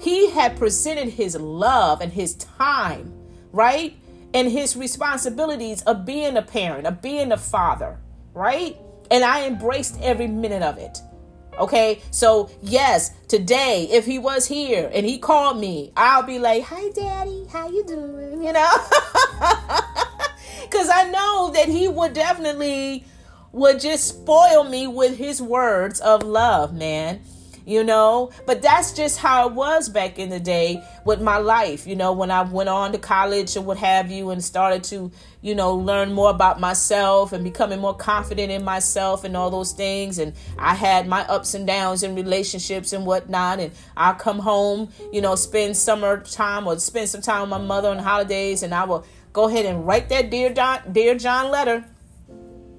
[0.01, 3.13] He had presented his love and his time,
[3.53, 3.97] right?
[4.33, 7.99] And his responsibilities of being a parent, of being a father,
[8.33, 8.79] right?
[9.11, 10.99] And I embraced every minute of it.
[11.59, 16.63] Okay, so yes, today if he was here and he called me, I'll be like,
[16.65, 18.71] "Hi, Daddy, how you doing?" You know,
[20.63, 23.05] because I know that he would definitely
[23.53, 27.21] would just spoil me with his words of love, man.
[27.67, 28.31] You know?
[28.47, 32.13] But that's just how it was back in the day with my life you know
[32.13, 35.11] when i went on to college and what have you and started to
[35.43, 39.73] you know learn more about myself and becoming more confident in myself and all those
[39.73, 40.19] things.
[40.19, 43.61] And i had my ups and downs in relationships and whatnot.
[43.61, 47.59] And i come home you know spend summer time or spend some time with my
[47.59, 48.63] mother on holidays.
[48.63, 51.85] And i will go ahead and write that dear john dear john letter.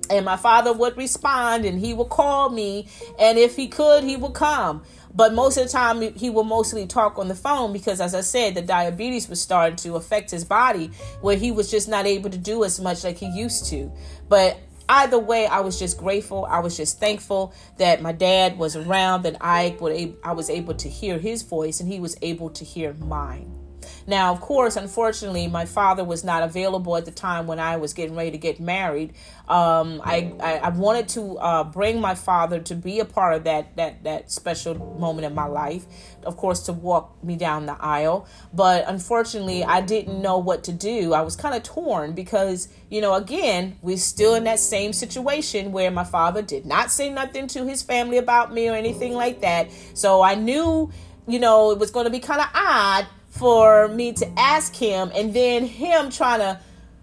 [0.10, 2.90] And my father would respond and he would call me.
[3.18, 6.86] And if he could he would come but most of the time he would mostly
[6.88, 10.46] talk on the phone because as i said the diabetes was starting to affect his
[10.46, 10.88] body
[11.22, 13.92] where he was just not able to do as much like he used to.
[14.30, 16.46] But either way i was just grateful.
[16.46, 20.74] I was just thankful that my dad was around that i would i was able
[20.76, 23.61] to hear his voice and he was able to hear mine
[24.08, 27.94] now, of course, unfortunately, my father was not available at the time when I was
[27.94, 29.14] getting ready to get married.
[29.48, 33.44] Um, I, I, I wanted to uh, bring my father to be a part of
[33.44, 35.86] that that that special moment in my life.
[36.24, 40.72] Of course, to walk me down the aisle, but unfortunately, I didn't know what to
[40.72, 41.14] do.
[41.14, 45.72] I was kind of torn because you know, again, we're still in that same situation
[45.72, 49.40] where my father did not say nothing to his family about me or anything like
[49.42, 49.70] that.
[49.94, 50.92] So I knew,
[51.26, 55.12] you know, it was going to be kind of odd for me to ask him
[55.16, 56.60] and then him trying to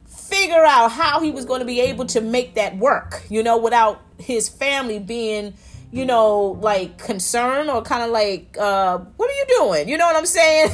[0.07, 3.57] figure out how he was going to be able to make that work, you know,
[3.57, 5.55] without his family being,
[5.91, 9.89] you know, like concerned or kind of like, uh, what are you doing?
[9.89, 10.71] You know what I'm saying?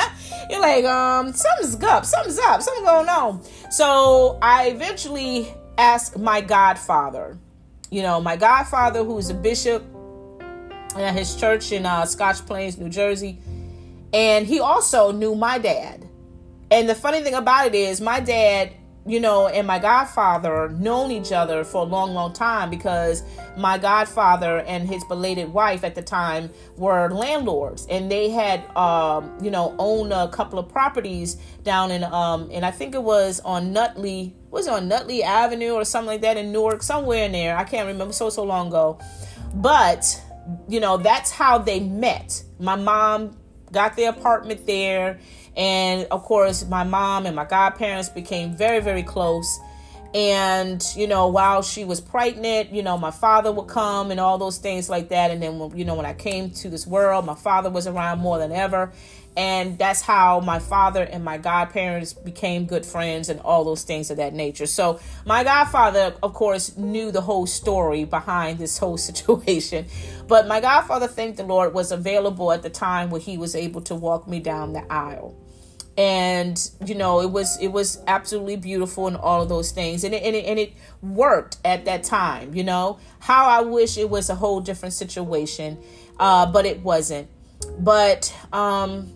[0.50, 3.42] You're like, um, something's up, something's up, something's going on.
[3.70, 7.38] So I eventually asked my godfather,
[7.90, 9.84] you know, my godfather who's a bishop
[10.96, 13.38] at his church in uh, Scotch Plains, New Jersey
[14.12, 16.08] and he also knew my dad.
[16.70, 18.72] And the funny thing about it is, my dad
[19.08, 23.22] you know, and my godfather known each other for a long, long time because
[23.56, 29.32] my godfather and his belated wife at the time were landlords, and they had, um,
[29.42, 33.40] you know, owned a couple of properties down in, um, and I think it was
[33.40, 37.32] on Nutley, was it on Nutley Avenue or something like that in Newark, somewhere in
[37.32, 37.56] there.
[37.56, 38.98] I can't remember so so long ago,
[39.54, 40.22] but
[40.68, 42.42] you know, that's how they met.
[42.58, 43.36] My mom
[43.72, 45.18] got the apartment there
[45.58, 49.58] and of course, my mom and my godparents became very, very close.
[50.14, 54.38] And, you know, while she was pregnant, you know, my father would come and all
[54.38, 55.32] those things like that.
[55.32, 58.38] And then, you know, when I came to this world, my father was around more
[58.38, 58.92] than ever.
[59.38, 64.10] And that's how my father and my godparents became good friends and all those things
[64.10, 64.66] of that nature.
[64.66, 69.86] So, my godfather, of course, knew the whole story behind this whole situation.
[70.26, 73.80] But my godfather, thank the Lord, was available at the time where he was able
[73.82, 75.36] to walk me down the aisle
[75.96, 80.14] and you know it was it was absolutely beautiful and all of those things and
[80.14, 80.72] it, and it, and it
[81.02, 85.76] worked at that time you know how i wish it was a whole different situation
[86.20, 87.28] uh, but it wasn't
[87.80, 89.12] but um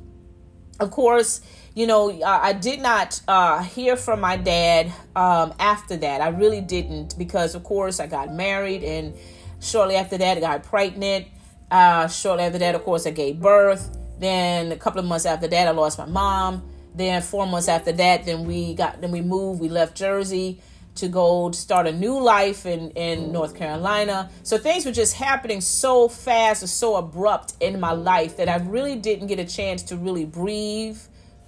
[0.83, 1.41] of course
[1.75, 6.21] you know i, did not uh, hear from my dad um, after that.
[6.21, 9.15] I really didn't because of course i got married and
[9.61, 11.29] shortly after that i got pregnant.
[11.71, 13.97] Uh, shortly after that of course i gave birth.
[14.19, 16.69] Then a couple of months after that i lost my mom.
[16.95, 19.61] Then four months after that, then we got then we moved.
[19.61, 20.61] We left Jersey
[20.95, 24.31] to go start a new life in in North Carolina.
[24.43, 28.57] So things were just happening so fast and so abrupt in my life that I
[28.57, 30.99] really didn't get a chance to really breathe,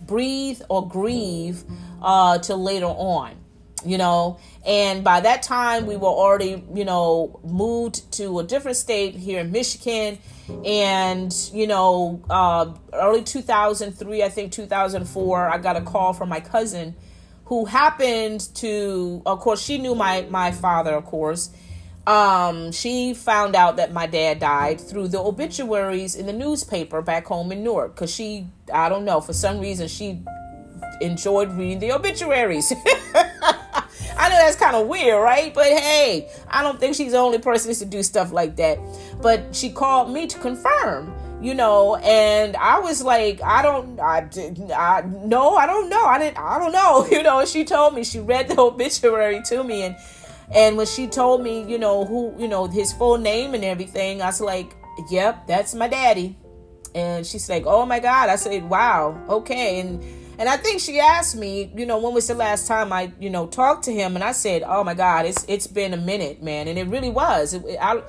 [0.00, 1.64] breathe or grieve
[2.02, 3.44] uh, till later on
[3.84, 8.76] you know and by that time we were already you know moved to a different
[8.76, 10.18] state here in michigan
[10.64, 16.40] and you know uh, early 2003 i think 2004 i got a call from my
[16.40, 16.94] cousin
[17.54, 21.50] who happened to of course she knew my my father of course
[22.04, 27.26] um, she found out that my dad died through the obituaries in the newspaper back
[27.26, 30.20] home in newark because she i don't know for some reason she
[31.00, 32.72] enjoyed reading the obituaries
[34.16, 35.52] I know that's kind of weird, right?
[35.52, 38.78] But hey, I don't think she's the only person to do stuff like that.
[39.20, 41.12] But she called me to confirm,
[41.44, 46.02] you know, and I was like, I don't, I, did I no, I don't know,
[46.06, 47.44] I didn't, I don't know, you know.
[47.44, 49.96] she told me she read the obituary to me, and
[50.54, 54.22] and when she told me, you know, who, you know, his full name and everything,
[54.22, 54.74] I was like,
[55.10, 56.36] yep, that's my daddy.
[56.94, 58.30] And she's like, oh my God.
[58.30, 60.02] I said, wow, okay, and
[60.38, 63.28] and I think she asked me, you know, when was the last time I, you
[63.28, 64.14] know, talked to him?
[64.14, 67.10] And I said, oh my God, it's it's been a minute, man, and it really
[67.10, 67.52] was.
[67.52, 68.02] It, I,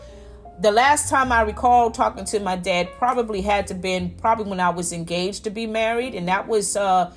[0.60, 4.60] the last time I recall talking to my dad probably had to been probably when
[4.60, 7.12] I was engaged to be married, and that was uh,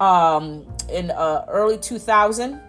[0.00, 2.60] um, in uh, early 2000.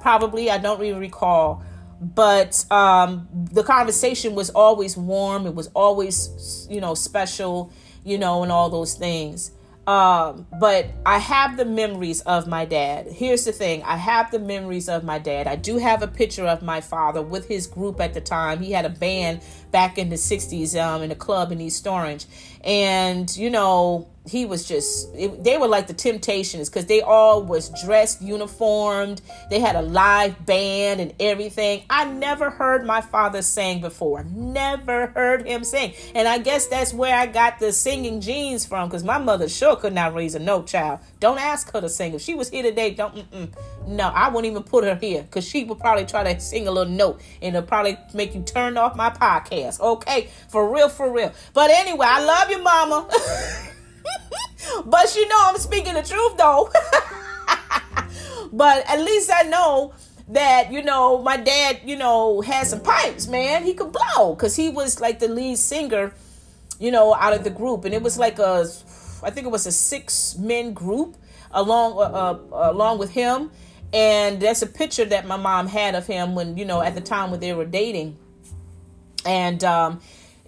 [0.00, 1.62] Probably, I don't really recall,
[2.00, 5.46] but um, the conversation was always warm.
[5.46, 7.72] It was always, you know, special,
[8.04, 9.50] you know, and all those things.
[9.90, 13.08] Um, but I have the memories of my dad.
[13.08, 15.48] Here's the thing I have the memories of my dad.
[15.48, 18.60] I do have a picture of my father with his group at the time.
[18.60, 19.40] He had a band
[19.72, 22.26] back in the 60s um, in a club in East Orange.
[22.62, 27.42] And, you know, he was just it, they were like the temptations because they all
[27.42, 29.22] was dressed uniformed.
[29.48, 31.84] They had a live band and everything.
[31.88, 34.24] I never heard my father sing before.
[34.24, 35.94] Never heard him sing.
[36.14, 39.76] And i guess that's where i got the singing genes from because my mother sure
[39.76, 41.00] could not raise a note child.
[41.18, 42.14] Don't ask her to sing.
[42.14, 43.26] If she was here today don't
[43.86, 46.70] no i wouldn't even put her here because she would probably try to sing a
[46.70, 49.80] little note and it'll probably make you turn off my podcast.
[49.80, 50.28] Okay?
[50.48, 51.32] For real for real.
[51.54, 53.08] But anyway i love you mama
[54.84, 56.70] but you know I'm speaking the truth though.
[58.52, 59.94] but at least I know
[60.28, 63.64] that you know my dad you know had some pipes man.
[63.64, 66.14] He could blow because he was like the lead singer
[66.78, 67.84] you know out of the group.
[67.84, 68.66] And it was like a
[69.22, 71.16] i think it was a six men group
[71.52, 73.50] along uh, uh, along with him.
[73.92, 77.00] And that's a picture that my mom had of him when you know at the
[77.00, 78.16] time when they were dating.
[79.26, 80.00] And um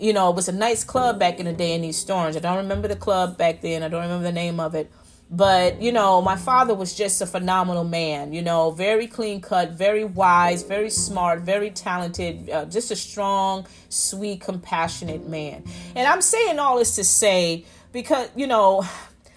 [0.02, 2.34] you know, it was a nice club back in the day in East Orange.
[2.34, 3.84] I don't remember the club back then.
[3.84, 4.90] I don't remember the name of it.
[5.30, 9.70] But, you know, my father was just a phenomenal man, you know, very clean cut,
[9.70, 15.64] very wise, very smart, very talented, uh, just a strong, sweet, compassionate man.
[15.94, 18.84] And I'm saying all this to say, because, you know,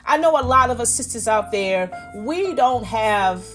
[0.06, 3.46] I know a lot of us sisters out there, we don't have,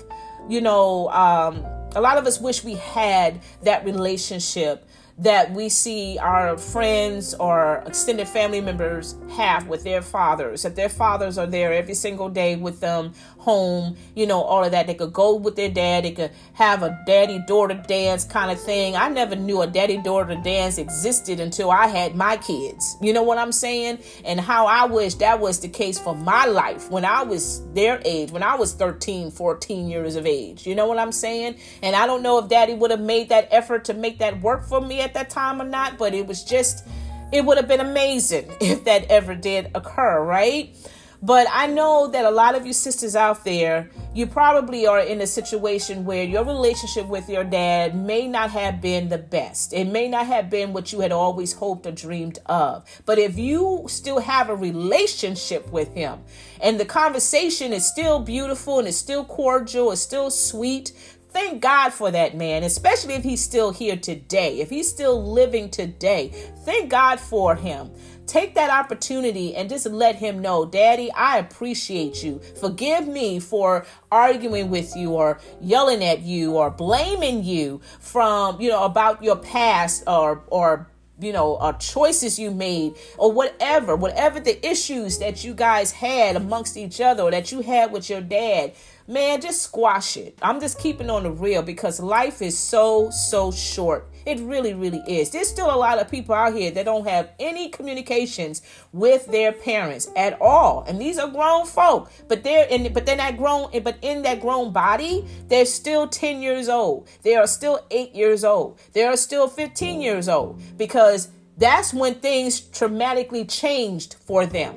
[0.48, 4.86] you know, um, a lot of us wish we had that relationship
[5.20, 10.64] that we see our friends or extended family members have with their fathers.
[10.64, 14.72] If their fathers are there every single day with them home, you know, all of
[14.72, 14.86] that.
[14.86, 16.04] They could go with their dad.
[16.04, 18.96] They could have a daddy daughter dance kind of thing.
[18.96, 22.96] I never knew a daddy daughter dance existed until I had my kids.
[23.00, 23.98] You know what I'm saying?
[24.24, 28.00] And how I wish that was the case for my life when I was their
[28.04, 30.66] age, when I was 13, 14 years of age.
[30.66, 31.56] You know what I'm saying?
[31.82, 34.64] And I don't know if daddy would have made that effort to make that work
[34.64, 36.86] for me at that time or not, but it was just,
[37.32, 40.74] it would have been amazing if that ever did occur, right?
[41.22, 45.20] But I know that a lot of you sisters out there, you probably are in
[45.20, 49.74] a situation where your relationship with your dad may not have been the best.
[49.74, 52.84] It may not have been what you had always hoped or dreamed of.
[53.04, 56.20] But if you still have a relationship with him
[56.62, 60.92] and the conversation is still beautiful and it's still cordial, it's still sweet,
[61.32, 65.70] Thank God for that man, especially if he's still here today, if he's still living
[65.70, 66.28] today.
[66.64, 67.90] Thank God for him.
[68.26, 72.40] Take that opportunity and just let him know, Daddy, I appreciate you.
[72.60, 78.68] Forgive me for arguing with you or yelling at you or blaming you from, you
[78.68, 84.38] know, about your past or, or, you know, uh, choices you made or whatever, whatever
[84.38, 88.20] the issues that you guys had amongst each other or that you had with your
[88.20, 88.72] dad
[89.10, 90.38] man, just squash it.
[90.40, 94.08] I'm just keeping on the real because life is so, so short.
[94.24, 95.30] It really, really is.
[95.30, 99.50] There's still a lot of people out here that don't have any communications with their
[99.50, 100.84] parents at all.
[100.86, 104.40] And these are grown folk, but they're in but they're not grown, but in that
[104.40, 107.08] grown body, they're still 10 years old.
[107.22, 108.78] They are still 8 years old.
[108.92, 114.76] They are still 15 years old because that's when things traumatically changed for them.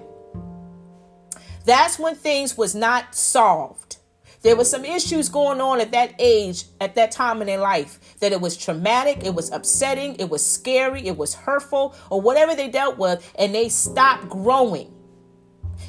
[1.66, 3.83] That's when things was not solved.
[4.44, 8.18] There was some issues going on at that age, at that time in their life,
[8.20, 12.54] that it was traumatic, it was upsetting, it was scary, it was hurtful, or whatever
[12.54, 14.94] they dealt with, and they stopped growing.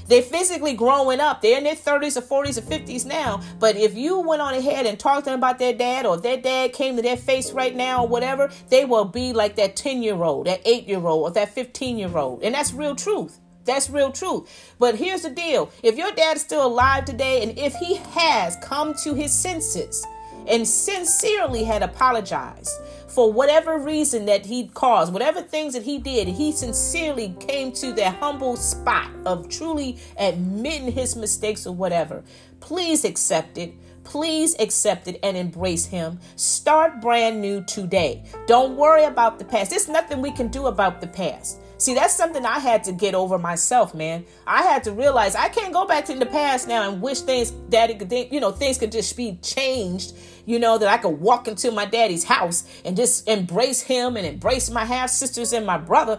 [0.06, 1.40] They're physically growing up.
[1.40, 3.40] They're in their 30s or 40s or 50s now.
[3.58, 6.36] But if you went on ahead and talked to them about their dad, or their
[6.36, 10.02] dad came to their face right now, or whatever, they will be like that 10
[10.02, 12.42] year old, that 8 year old, or that 15 year old.
[12.42, 13.40] And that's real truth.
[13.64, 14.74] That's real truth.
[14.78, 18.56] But here's the deal if your dad is still alive today, and if he has
[18.62, 20.06] come to his senses
[20.46, 22.70] and sincerely had apologized
[23.08, 27.92] for whatever reason that he caused, whatever things that he did, he sincerely came to
[27.92, 32.24] that humble spot of truly admitting his mistakes or whatever,
[32.60, 33.74] please accept it.
[34.02, 36.20] Please accept it and embrace him.
[36.36, 38.22] Start brand new today.
[38.46, 39.70] Don't worry about the past.
[39.70, 41.58] There's nothing we can do about the past.
[41.84, 44.24] See, that's something I had to get over myself, man.
[44.46, 47.50] I had to realize I can't go back to the past now and wish things,
[47.50, 50.16] daddy could, you know, things could just be changed.
[50.46, 54.26] You know that I could walk into my daddy's house and just embrace him and
[54.26, 56.18] embrace my half sisters and my brother.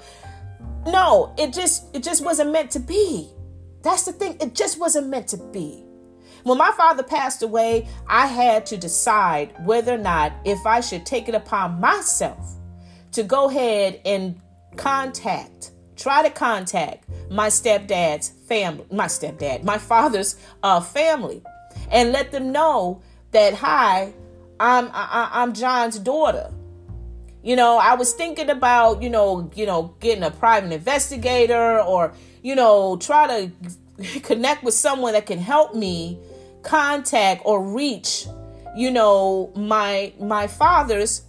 [0.85, 3.27] No, it just, it just wasn't meant to be.
[3.81, 4.37] That's the thing.
[4.39, 5.83] It just wasn't meant to be.
[6.43, 11.07] When my father passed away, I had to decide whether or not if I should
[11.07, 12.53] take it upon myself
[13.13, 14.39] to go ahead and
[14.77, 21.41] contact, try to contact my stepdad's family, my stepdad, my father's uh, family,
[21.91, 23.01] and let them know
[23.31, 24.13] that hi,
[24.59, 26.51] I'm I, I'm John's daughter.
[27.43, 32.13] You know, I was thinking about you know you know getting a private investigator or
[32.41, 36.19] you know try to connect with someone that can help me
[36.63, 38.25] contact or reach
[38.75, 41.21] you know my my father's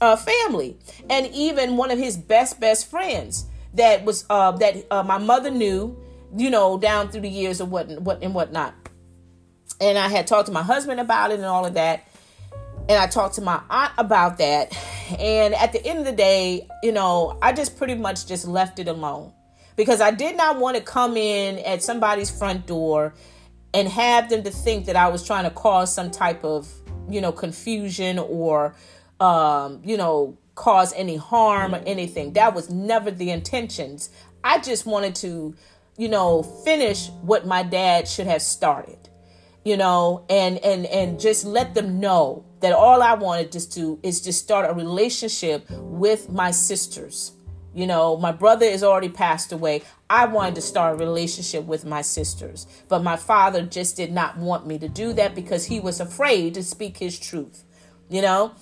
[0.00, 0.76] uh, family,
[1.08, 5.50] and even one of his best best friends that was uh, that uh, my mother
[5.50, 5.96] knew,
[6.36, 8.74] you know, down through the years of what what and whatnot.
[9.80, 12.08] And I had talked to my husband about it and all of that,
[12.88, 14.76] and I talked to my aunt about that.
[15.18, 18.78] And at the end of the day, you know, I just pretty much just left
[18.78, 19.32] it alone
[19.76, 23.14] because I did not want to come in at somebody's front door
[23.72, 26.68] and have them to think that I was trying to cause some type of,
[27.08, 28.74] you know, confusion or
[29.20, 32.32] um, you know, cause any harm or anything.
[32.32, 34.10] That was never the intentions.
[34.42, 35.54] I just wanted to,
[35.96, 39.08] you know, finish what my dad should have started.
[39.64, 43.98] You know, and and and just let them know that all I wanted just to
[44.02, 47.32] is just start a relationship with my sisters.
[47.74, 49.82] You know, my brother is already passed away.
[50.08, 54.38] I wanted to start a relationship with my sisters, but my father just did not
[54.38, 57.64] want me to do that because he was afraid to speak his truth.
[58.08, 58.52] You know,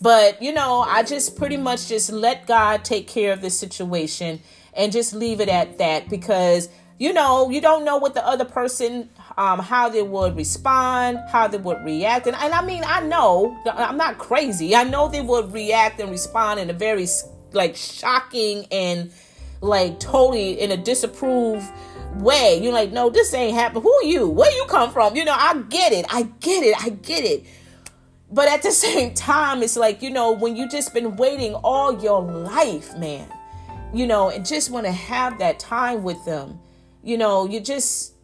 [0.00, 4.40] but, you know, I just pretty much just let God take care of this situation
[4.74, 6.68] and just leave it at that because
[6.98, 11.46] you know, you don't know what the other person, um, how they would respond, how
[11.46, 12.26] they would react.
[12.26, 14.74] And, and I mean, I know, I'm not crazy.
[14.74, 17.06] I know they would react and respond in a very,
[17.52, 19.12] like, shocking and,
[19.60, 21.66] like, totally in a disapproved
[22.14, 22.58] way.
[22.62, 23.82] You're like, no, this ain't happening.
[23.82, 24.28] Who are you?
[24.30, 25.16] Where you come from?
[25.16, 26.06] You know, I get it.
[26.08, 26.82] I get it.
[26.82, 27.44] I get it.
[28.30, 32.02] But at the same time, it's like, you know, when you just been waiting all
[32.02, 33.28] your life, man,
[33.94, 36.60] you know, and just want to have that time with them
[37.06, 38.14] you know, you just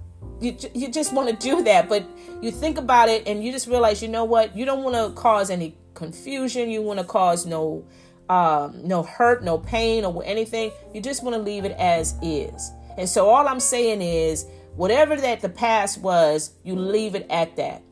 [0.40, 2.04] you you just want to do that, but
[2.42, 4.56] you think about it and you just realize, you know what?
[4.56, 6.68] You don't want to cause any confusion.
[6.68, 7.84] You want to cause no
[8.28, 10.72] um, no hurt, no pain, or anything.
[10.92, 12.72] You just want to leave it as is.
[12.98, 17.54] And so all I'm saying is, whatever that the past was, you leave it at
[17.56, 17.82] that.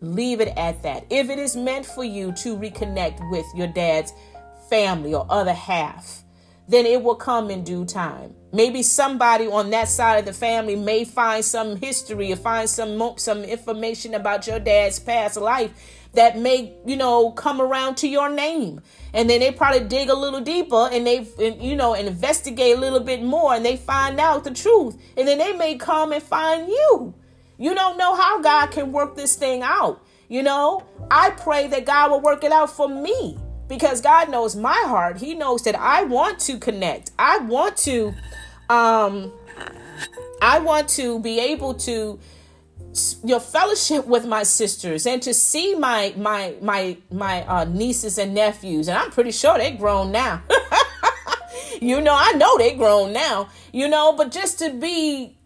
[0.00, 1.04] Leave it at that.
[1.10, 4.12] If it is meant for you to reconnect with your dad's
[4.70, 6.24] family or other half,
[6.68, 8.34] then it will come in due time.
[8.52, 13.14] Maybe somebody on that side of the family may find some history or find some
[13.16, 15.72] some information about your dad's past life
[16.14, 18.80] that may, you know, come around to your name.
[19.12, 21.26] And then they probably dig a little deeper and they,
[21.60, 24.96] you know, investigate a little bit more and they find out the truth.
[25.16, 27.14] And then they may come and find you.
[27.60, 30.02] You don't know how God can work this thing out.
[30.28, 33.38] You know, I pray that God will work it out for me
[33.68, 35.18] because God knows my heart.
[35.18, 37.10] He knows that I want to connect.
[37.18, 38.14] I want to
[38.70, 39.30] um
[40.40, 42.18] I want to be able to
[43.22, 48.34] your fellowship with my sisters and to see my my my my uh, nieces and
[48.34, 50.42] nephews and I'm pretty sure they grown now.
[51.80, 55.36] you know, I know they grown now, you know, but just to be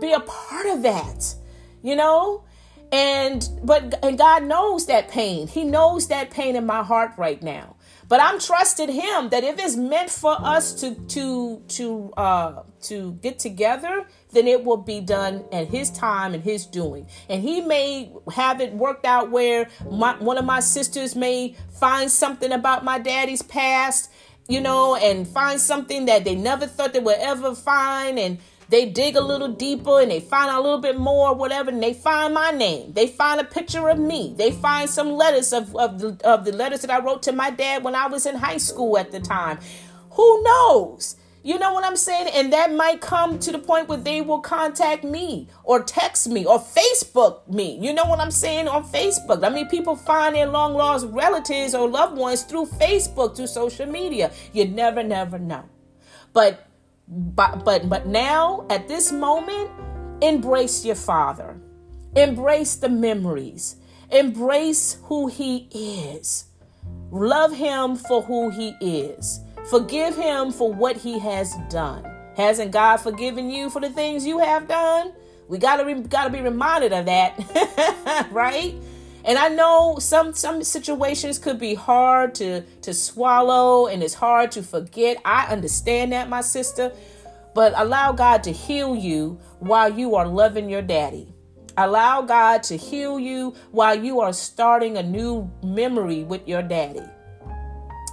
[0.00, 1.34] be a part of that,
[1.82, 2.44] you know?
[2.92, 5.46] And but and God knows that pain.
[5.46, 7.76] He knows that pain in my heart right now.
[8.08, 13.12] But I'm trusting him that if it's meant for us to to to uh to
[13.22, 17.06] get together, then it will be done at his time and his doing.
[17.28, 22.10] And he may have it worked out where my, one of my sisters may find
[22.10, 24.10] something about my daddy's past,
[24.48, 28.38] you know, and find something that they never thought they would ever find and
[28.70, 31.82] they dig a little deeper and they find out a little bit more, whatever, and
[31.82, 32.92] they find my name.
[32.92, 34.32] They find a picture of me.
[34.36, 37.50] They find some letters of, of, the, of the letters that I wrote to my
[37.50, 39.58] dad when I was in high school at the time.
[40.12, 41.16] Who knows?
[41.42, 42.28] You know what I'm saying?
[42.32, 46.44] And that might come to the point where they will contact me or text me
[46.44, 47.76] or Facebook me.
[47.80, 48.68] You know what I'm saying?
[48.68, 49.42] On Facebook.
[49.42, 53.86] I mean, people find their long lost relatives or loved ones through Facebook, through social
[53.86, 54.30] media.
[54.52, 55.64] You never, never know.
[56.32, 56.69] But
[57.10, 59.70] but but but now at this moment
[60.22, 61.60] embrace your father.
[62.14, 63.76] Embrace the memories.
[64.10, 66.46] Embrace who he is.
[67.10, 69.40] Love him for who he is.
[69.68, 72.04] Forgive him for what he has done.
[72.36, 75.12] Hasn't god forgiven you for the things you have done?
[75.48, 78.74] We gotta re- gotta be reminded of that right
[79.24, 84.52] and I know some some situations could be hard to to swallow and it's hard
[84.52, 85.18] to forget.
[85.24, 86.92] I understand that, my sister.
[87.54, 91.34] But allow God to heal you while you are loving your daddy.
[91.76, 97.02] Allow God to heal you while you are starting a new memory with your daddy.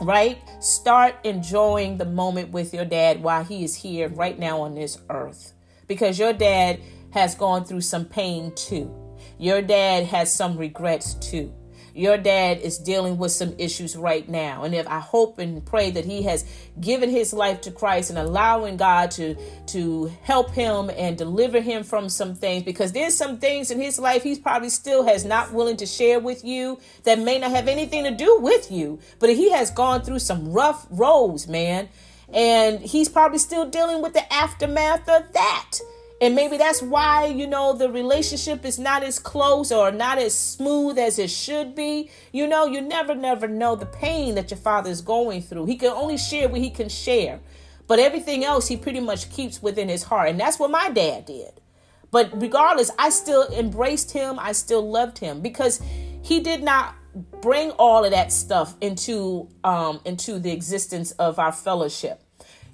[0.02, 0.40] Right?
[0.60, 4.98] Start enjoying the moment with your dad while he is here right now on this
[5.10, 5.54] earth.
[5.88, 6.80] Because your dad
[7.12, 9.07] has gone through some pain too.
[9.38, 11.54] Your dad has some regrets too.
[11.98, 14.64] Your dad is dealing with some issues right now.
[14.64, 16.46] And if I hope and pray that he has
[16.80, 19.36] given his life to Christ and allowing God to
[19.68, 23.98] to help him and deliver him from some things because there's some things in his
[23.98, 27.68] life he's probably still has not willing to share with you that may not have
[27.68, 29.00] anything to do with you.
[29.18, 31.90] But he has gone through some rough roads, man.
[32.32, 35.80] And he's probably still dealing with the aftermath of that.
[36.20, 40.34] And maybe that's why, you know, the relationship is not as close or not as
[40.34, 42.10] smooth as it should be.
[42.32, 45.68] You know, you never, never know the pain that your father is going through.
[45.68, 47.40] He can only share what he can share.
[47.86, 50.30] But everything else he pretty much keeps within his heart.
[50.30, 51.62] And that's what my dad did.
[52.10, 54.40] But regardless, I still embraced him.
[54.40, 55.82] I still loved him because
[56.24, 56.96] he did not
[57.42, 62.22] bring all of that stuff into um into the existence of our fellowship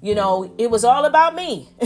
[0.04, 1.66] you know, it was all about me.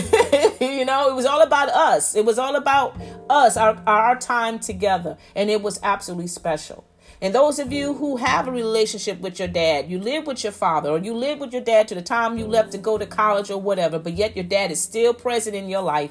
[0.61, 2.17] you know, it was all about us.
[2.17, 3.01] It was all about
[3.31, 5.17] us, our, our time together.
[5.37, 6.85] And it was absolutely special.
[7.21, 10.53] And those of you who have a relationship with your dad, you live with your
[10.53, 13.07] father, or you live with your dad to the time you left to go to
[13.07, 16.11] college or whatever, but yet your dad is still present in your life.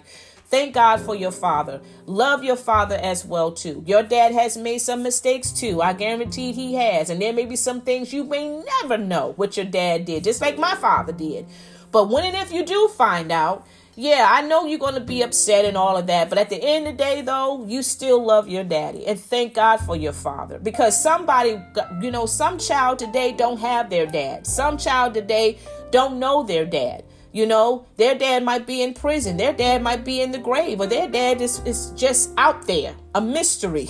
[0.49, 1.82] Thank God for your father.
[2.05, 3.84] Love your father as well too.
[3.86, 5.82] Your dad has made some mistakes too.
[5.82, 7.10] I guarantee he has.
[7.10, 10.39] And there may be some things you may never know what your dad did, just
[10.39, 11.47] like my father did.
[11.92, 13.66] But when and if you do find out,
[14.00, 16.64] yeah, I know you're going to be upset and all of that, but at the
[16.64, 19.08] end of the day, though, you still love your daddy.
[19.08, 20.60] And thank God for your father.
[20.60, 21.60] Because somebody,
[22.00, 24.46] you know, some child today don't have their dad.
[24.46, 25.58] Some child today
[25.90, 27.06] don't know their dad.
[27.32, 30.80] You know, their dad might be in prison, their dad might be in the grave,
[30.80, 33.90] or their dad is, is just out there, a mystery.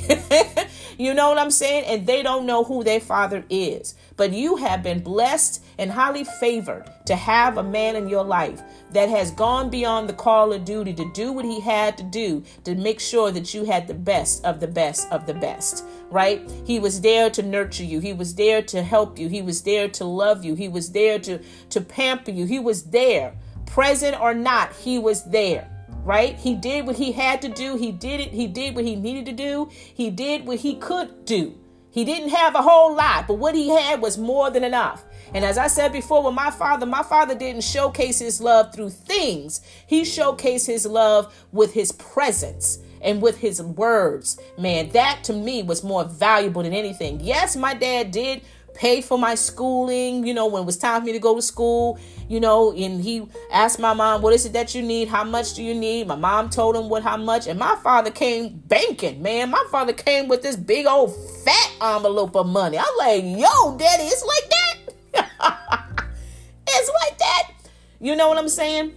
[0.98, 1.86] you know what I'm saying?
[1.86, 3.96] And they don't know who their father is.
[4.18, 8.62] But you have been blessed and highly favored to have a man in your life
[8.92, 12.44] that has gone beyond the call of duty to do what he had to do
[12.64, 16.42] to make sure that you had the best of the best of the best, right?
[16.66, 18.00] He was there to nurture you.
[18.00, 19.30] He was there to help you.
[19.30, 20.56] He was there to love you.
[20.56, 21.40] He was there to,
[21.70, 22.46] to pamper you.
[22.46, 23.36] He was there,
[23.68, 25.70] present or not, he was there
[26.04, 26.38] right?
[26.38, 27.76] He did what he had to do.
[27.76, 28.32] He did it.
[28.32, 29.70] He did what he needed to do.
[29.70, 31.58] He did what he could do.
[31.98, 35.04] He didn't have a whole lot, but what he had was more than enough.
[35.34, 38.92] And as I said before, with my father, my father didn't showcase his love through
[38.92, 44.40] things, he showcased his love with his presence and with his words.
[44.60, 47.20] Man, that to me was more valuable than anything.
[47.20, 48.44] Yes, my dad did
[48.78, 51.42] pay for my schooling, you know, when it was time for me to go to
[51.42, 52.00] school,
[52.30, 55.08] you know, and he asked my mom, what is it that you need?
[55.08, 56.08] How much do you need?
[56.08, 57.48] My mom told him what, how much.
[57.48, 59.50] And my father came banking, man.
[59.50, 62.78] My father came with this big old fat envelope of money.
[62.78, 64.78] I'm like, yo, daddy, it's like that.
[66.68, 67.52] it's like that.
[68.00, 68.94] You know what I'm saying?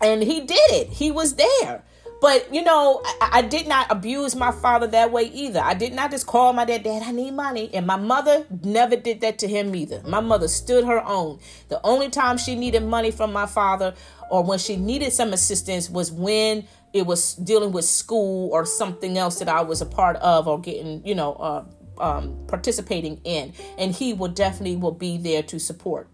[0.00, 0.88] And he did it.
[0.88, 1.84] He was there.
[2.24, 5.60] But you know, I, I, did not abuse my father that way either.
[5.60, 7.68] I did not just call my dad, Dad, I need money.
[7.74, 10.00] And my mother never did that to him either.
[10.06, 11.38] My mother stood her own.
[11.68, 13.92] The only time she needed money from my father
[14.30, 19.18] or when she needed some assistance was when it was dealing with school or something
[19.18, 21.64] else that I was a part of or getting, you know, uh,
[21.98, 26.08] um, participating in, and he will definitely will be there to support.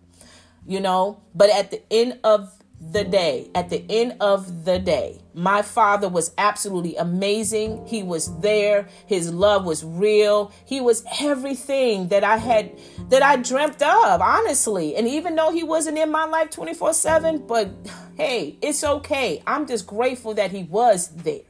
[0.66, 5.20] You know, but at the end of the day, at the end of the day,
[5.34, 7.86] my father was absolutely amazing.
[7.86, 8.88] He was there.
[9.06, 10.50] His love was real.
[10.64, 12.72] He was everything that I had,
[13.10, 14.96] that I dreamt of, honestly.
[14.96, 17.70] And even though he wasn't in my life 24 7, but
[18.16, 19.42] hey, it's okay.
[19.46, 21.42] I'm just grateful that he was there.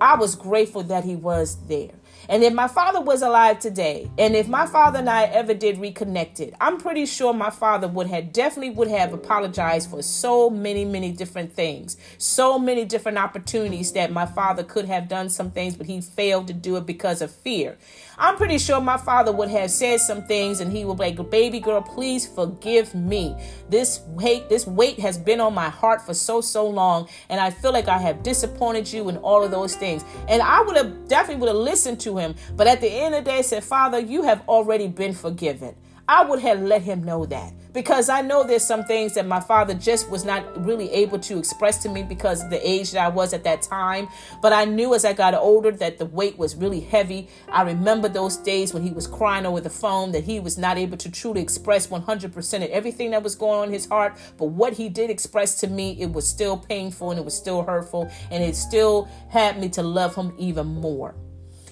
[0.00, 1.90] I was grateful that he was there.
[2.30, 5.78] And if my father was alive today, and if my father and I ever did
[5.78, 10.84] reconnected, I'm pretty sure my father would have definitely would have apologized for so many,
[10.84, 15.74] many different things, so many different opportunities that my father could have done some things,
[15.74, 17.78] but he failed to do it because of fear.
[18.20, 21.30] I'm pretty sure my father would have said some things and he would be like,
[21.30, 23.36] baby girl, please forgive me.
[23.68, 27.08] This weight, this weight has been on my heart for so, so long.
[27.28, 30.04] And I feel like I have disappointed you and all of those things.
[30.28, 32.34] And I would have definitely would have listened to him.
[32.56, 35.76] But at the end of the day, I said, Father, you have already been forgiven.
[36.08, 39.40] I would have let him know that because I know there's some things that my
[39.40, 43.04] father just was not really able to express to me because of the age that
[43.04, 44.08] I was at that time.
[44.40, 47.28] But I knew as I got older that the weight was really heavy.
[47.50, 50.78] I remember those days when he was crying over the phone that he was not
[50.78, 54.16] able to truly express 100% of everything that was going on in his heart.
[54.38, 57.62] But what he did express to me, it was still painful and it was still
[57.62, 61.14] hurtful and it still had me to love him even more.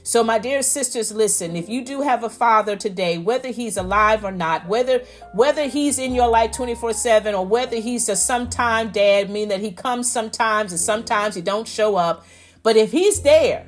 [0.06, 4.24] So, my dear sisters, listen, if you do have a father today, whether he's alive
[4.24, 5.02] or not, whether
[5.32, 9.72] whether he's in your life 24-7 or whether he's a sometime dad, mean that he
[9.72, 12.24] comes sometimes and sometimes he don't show up.
[12.62, 13.66] But if he's there,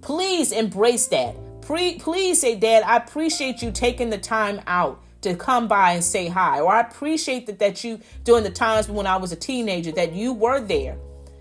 [0.00, 1.36] please embrace that.
[1.62, 6.02] Pre- please say, Dad, I appreciate you taking the time out to come by and
[6.02, 6.58] say hi.
[6.58, 10.14] Or I appreciate that that you during the times when I was a teenager that
[10.14, 10.98] you were there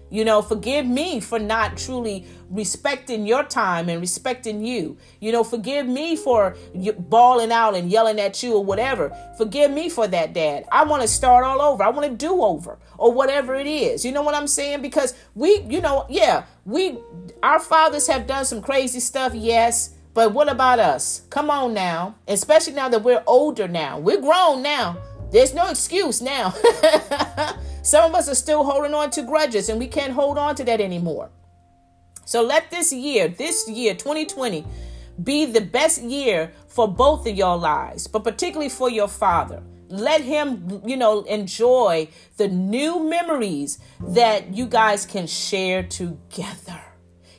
[0.10, 4.97] you know, forgive me for not truly respecting your time and respecting you.
[5.20, 6.56] You know, forgive me for
[6.97, 9.16] bawling out and yelling at you or whatever.
[9.38, 10.66] Forgive me for that, Dad.
[10.72, 11.84] I want to start all over.
[11.84, 14.06] I want to do over or whatever it is.
[14.06, 14.82] You know what I'm saying?
[14.82, 16.97] Because we, you know, yeah, we,
[17.41, 19.91] our fathers have done some crazy stuff, yes.
[20.14, 21.24] But what about us?
[21.30, 22.16] Come on now.
[22.28, 23.99] Especially now that we're older now.
[23.99, 24.97] We're grown now.
[25.36, 26.51] There's no excuse now.
[27.81, 30.63] Some of us are still holding on to grudges and we can't hold on to
[30.63, 31.29] that anymore.
[32.23, 34.65] So let this year, this year, 2020,
[35.21, 39.61] be the best year for both of your lives, but particularly for your father.
[39.89, 42.07] Let him, you know, enjoy
[42.38, 46.81] the new memories that you guys can share together.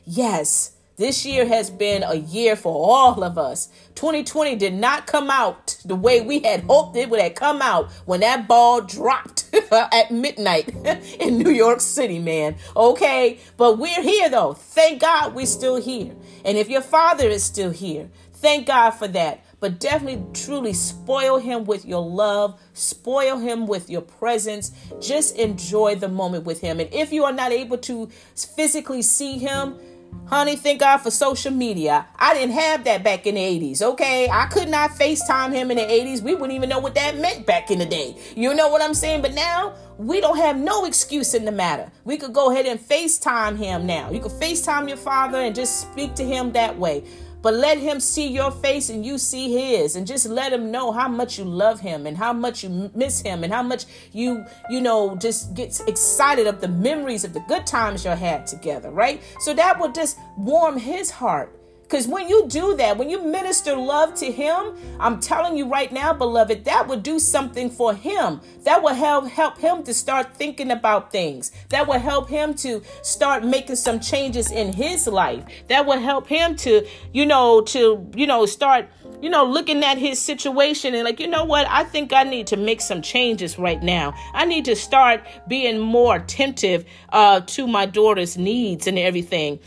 [0.05, 3.69] Yes, this year has been a year for all of us.
[3.97, 7.91] 2020 did not come out the way we had hoped it would have come out
[8.07, 10.69] when that ball dropped at midnight
[11.21, 12.57] in New York City, man.
[12.75, 13.39] Okay?
[13.57, 14.55] But we're here though.
[14.55, 16.15] Thank God we're still here.
[16.45, 19.43] And if your father is still here, thank God for that.
[19.59, 24.73] but definitely truly spoil him with your love, spoil him with your presence.
[25.01, 26.79] Just enjoy the moment with him.
[26.79, 29.79] And if you are not able to physically see him,
[30.27, 32.05] Honey, thank God for social media.
[32.17, 34.29] I didn't have that back in the 80s, okay?
[34.29, 36.21] I could not FaceTime him in the 80s.
[36.21, 38.17] We wouldn't even know what that meant back in the day.
[38.35, 39.23] You know what I'm saying?
[39.23, 41.93] But now we don't have no excuse in the matter.
[42.05, 44.11] We could go ahead and FaceTime him now.
[44.11, 47.05] You could FaceTime your father and just speak to him that way.
[47.47, 50.91] But let him see your face and you see his and just let him know
[50.91, 54.45] how much you love him and how much you miss him and how much you,
[54.69, 58.91] you know, just get excited of the memories of the good times you had together,
[58.91, 59.23] right?
[59.39, 61.57] So that will just warm his heart
[61.87, 65.93] because when you do that, when you minister love to him, I'm telling you right
[65.93, 68.41] now, beloved, that would do something for him.
[68.65, 71.53] That will help help him to start thinking about things.
[71.69, 75.45] That will help him to start making some changes in his life.
[75.69, 78.89] That will help him to, you know, to, you know, start
[79.23, 81.67] you know, looking at his situation and like, you know what?
[81.71, 84.13] I think I need to make some changes right now.
[84.35, 89.59] I need to start being more attentive uh, to my daughter's needs and everything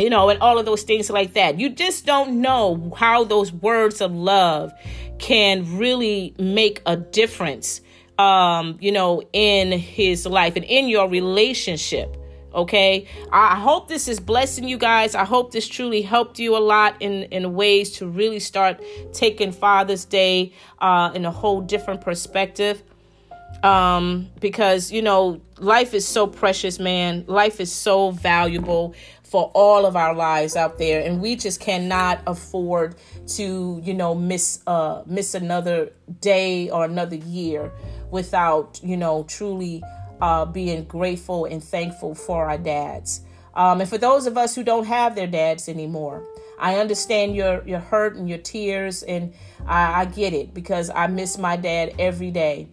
[0.00, 1.58] you know, and all of those things like that.
[1.58, 4.72] You just don't know how those words of love
[5.18, 7.80] can really make a difference,
[8.18, 12.16] um, you know, in his life and in your relationship.
[12.52, 15.14] Okay, I hope this is blessing you guys.
[15.14, 18.82] I hope this truly helped you a lot in in ways to really start
[19.12, 22.82] taking Father's Day uh, in a whole different perspective
[23.62, 28.94] um because you know life is so precious man life is so valuable
[29.30, 34.14] for all of our lives out there and we just cannot afford to you know
[34.14, 37.72] miss uh miss another day or another year
[38.10, 39.82] without you know truly
[40.20, 43.20] uh being grateful and thankful for our dads
[43.54, 46.26] um and for those of us who don't have their dads anymore
[46.60, 49.32] I understand your your hurt and your tears, and
[49.66, 52.68] I, I get it because I miss my dad every day.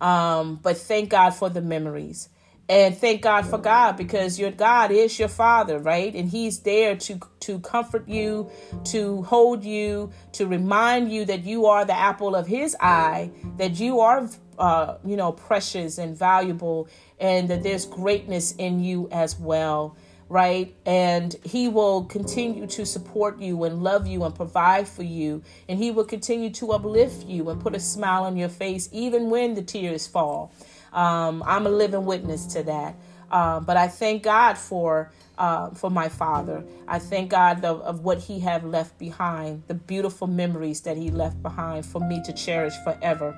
[0.00, 2.28] Um, but thank God for the memories.
[2.68, 6.14] And thank God for God because your God is your father, right?
[6.14, 8.50] And he's there to to comfort you,
[8.84, 13.80] to hold you, to remind you that you are the apple of his eye, that
[13.80, 16.88] you are uh, you know, precious and valuable
[17.18, 19.96] and that there's greatness in you as well
[20.28, 20.74] right?
[20.84, 25.42] And he will continue to support you and love you and provide for you.
[25.68, 29.30] And he will continue to uplift you and put a smile on your face even
[29.30, 30.52] when the tears fall.
[30.92, 32.96] Um, I'm a living witness to that.
[33.30, 36.64] Um, but I thank God for uh, for my father.
[36.88, 41.10] I thank God of, of what he have left behind, the beautiful memories that he
[41.10, 43.36] left behind for me to cherish forever.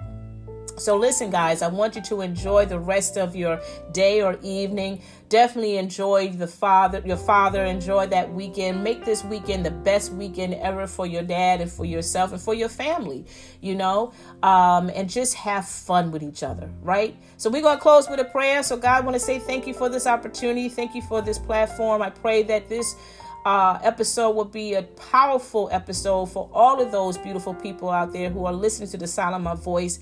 [0.80, 3.60] So, listen, guys, I want you to enjoy the rest of your
[3.92, 5.02] day or evening.
[5.28, 7.64] Definitely enjoy the father, your father.
[7.64, 8.82] Enjoy that weekend.
[8.82, 12.54] Make this weekend the best weekend ever for your dad and for yourself and for
[12.54, 13.26] your family.
[13.60, 17.14] You know, um, and just have fun with each other, right?
[17.36, 18.62] So we're gonna close with a prayer.
[18.62, 20.70] So, God, want to say thank you for this opportunity.
[20.70, 22.00] Thank you for this platform.
[22.00, 22.96] I pray that this
[23.44, 28.30] uh, episode will be a powerful episode for all of those beautiful people out there
[28.30, 29.98] who are listening to the sound of my voice.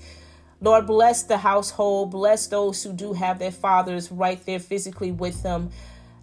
[0.61, 2.11] Lord, bless the household.
[2.11, 5.69] Bless those who do have their fathers right there physically with them.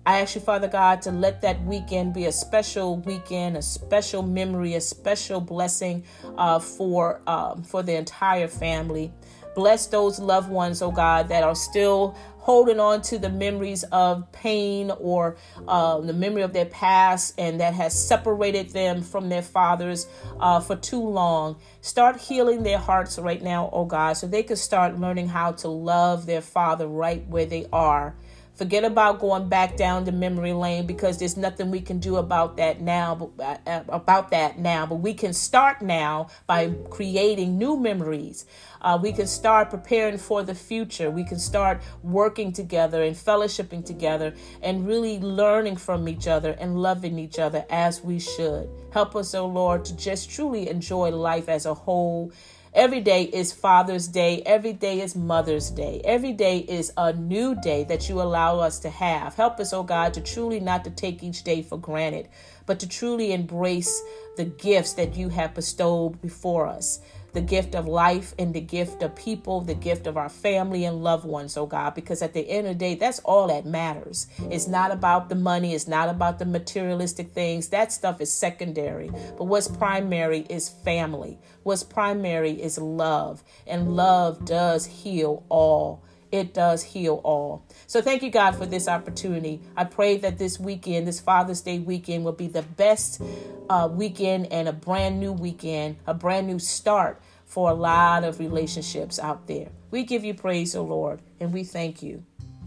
[0.04, 4.22] I ask you, Father God, to let that weekend be a special weekend, a special
[4.22, 6.04] memory, a special blessing
[6.38, 9.12] uh, for um, for the entire family.
[9.56, 12.14] Bless those loved ones, oh God, that are still
[12.46, 15.36] holding on to the memories of pain or
[15.66, 20.06] uh, the memory of their past and that has separated them from their fathers
[20.38, 21.56] uh, for too long.
[21.80, 25.68] Start healing their hearts right now, oh God, so they can start learning how to
[25.68, 28.14] love their father right where they are.
[28.56, 32.56] Forget about going back down the memory lane because there's nothing we can do about
[32.56, 33.30] that now.
[33.38, 38.46] Uh, uh, about that now, but we can start now by creating new memories.
[38.80, 41.10] Uh, we can start preparing for the future.
[41.10, 46.80] We can start working together and fellowshipping together and really learning from each other and
[46.80, 48.70] loving each other as we should.
[48.92, 52.32] Help us, oh Lord, to just truly enjoy life as a whole.
[52.76, 54.42] Every day is Father's Day.
[54.44, 56.02] Every day is Mother's Day.
[56.04, 59.34] Every day is a new day that you allow us to have.
[59.34, 62.28] Help us, oh God, to truly not to take each day for granted,
[62.66, 64.02] but to truly embrace
[64.36, 67.00] the gifts that you have bestowed before us
[67.32, 71.02] the gift of life and the gift of people, the gift of our family and
[71.02, 74.26] loved ones, oh God, because at the end of the day, that's all that matters.
[74.50, 77.68] It's not about the money, it's not about the materialistic things.
[77.68, 79.10] That stuff is secondary.
[79.36, 81.38] But what's primary is family.
[81.62, 83.42] What's primary is love.
[83.66, 86.02] And love does heal all
[86.36, 87.64] it does heal all.
[87.86, 89.60] So thank you, God, for this opportunity.
[89.76, 93.20] I pray that this weekend, this Father's Day weekend, will be the best
[93.68, 98.38] uh, weekend and a brand new weekend, a brand new start for a lot of
[98.38, 99.68] relationships out there.
[99.90, 102.24] We give you praise, O oh Lord, and we thank you.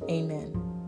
[0.09, 0.78] Amen.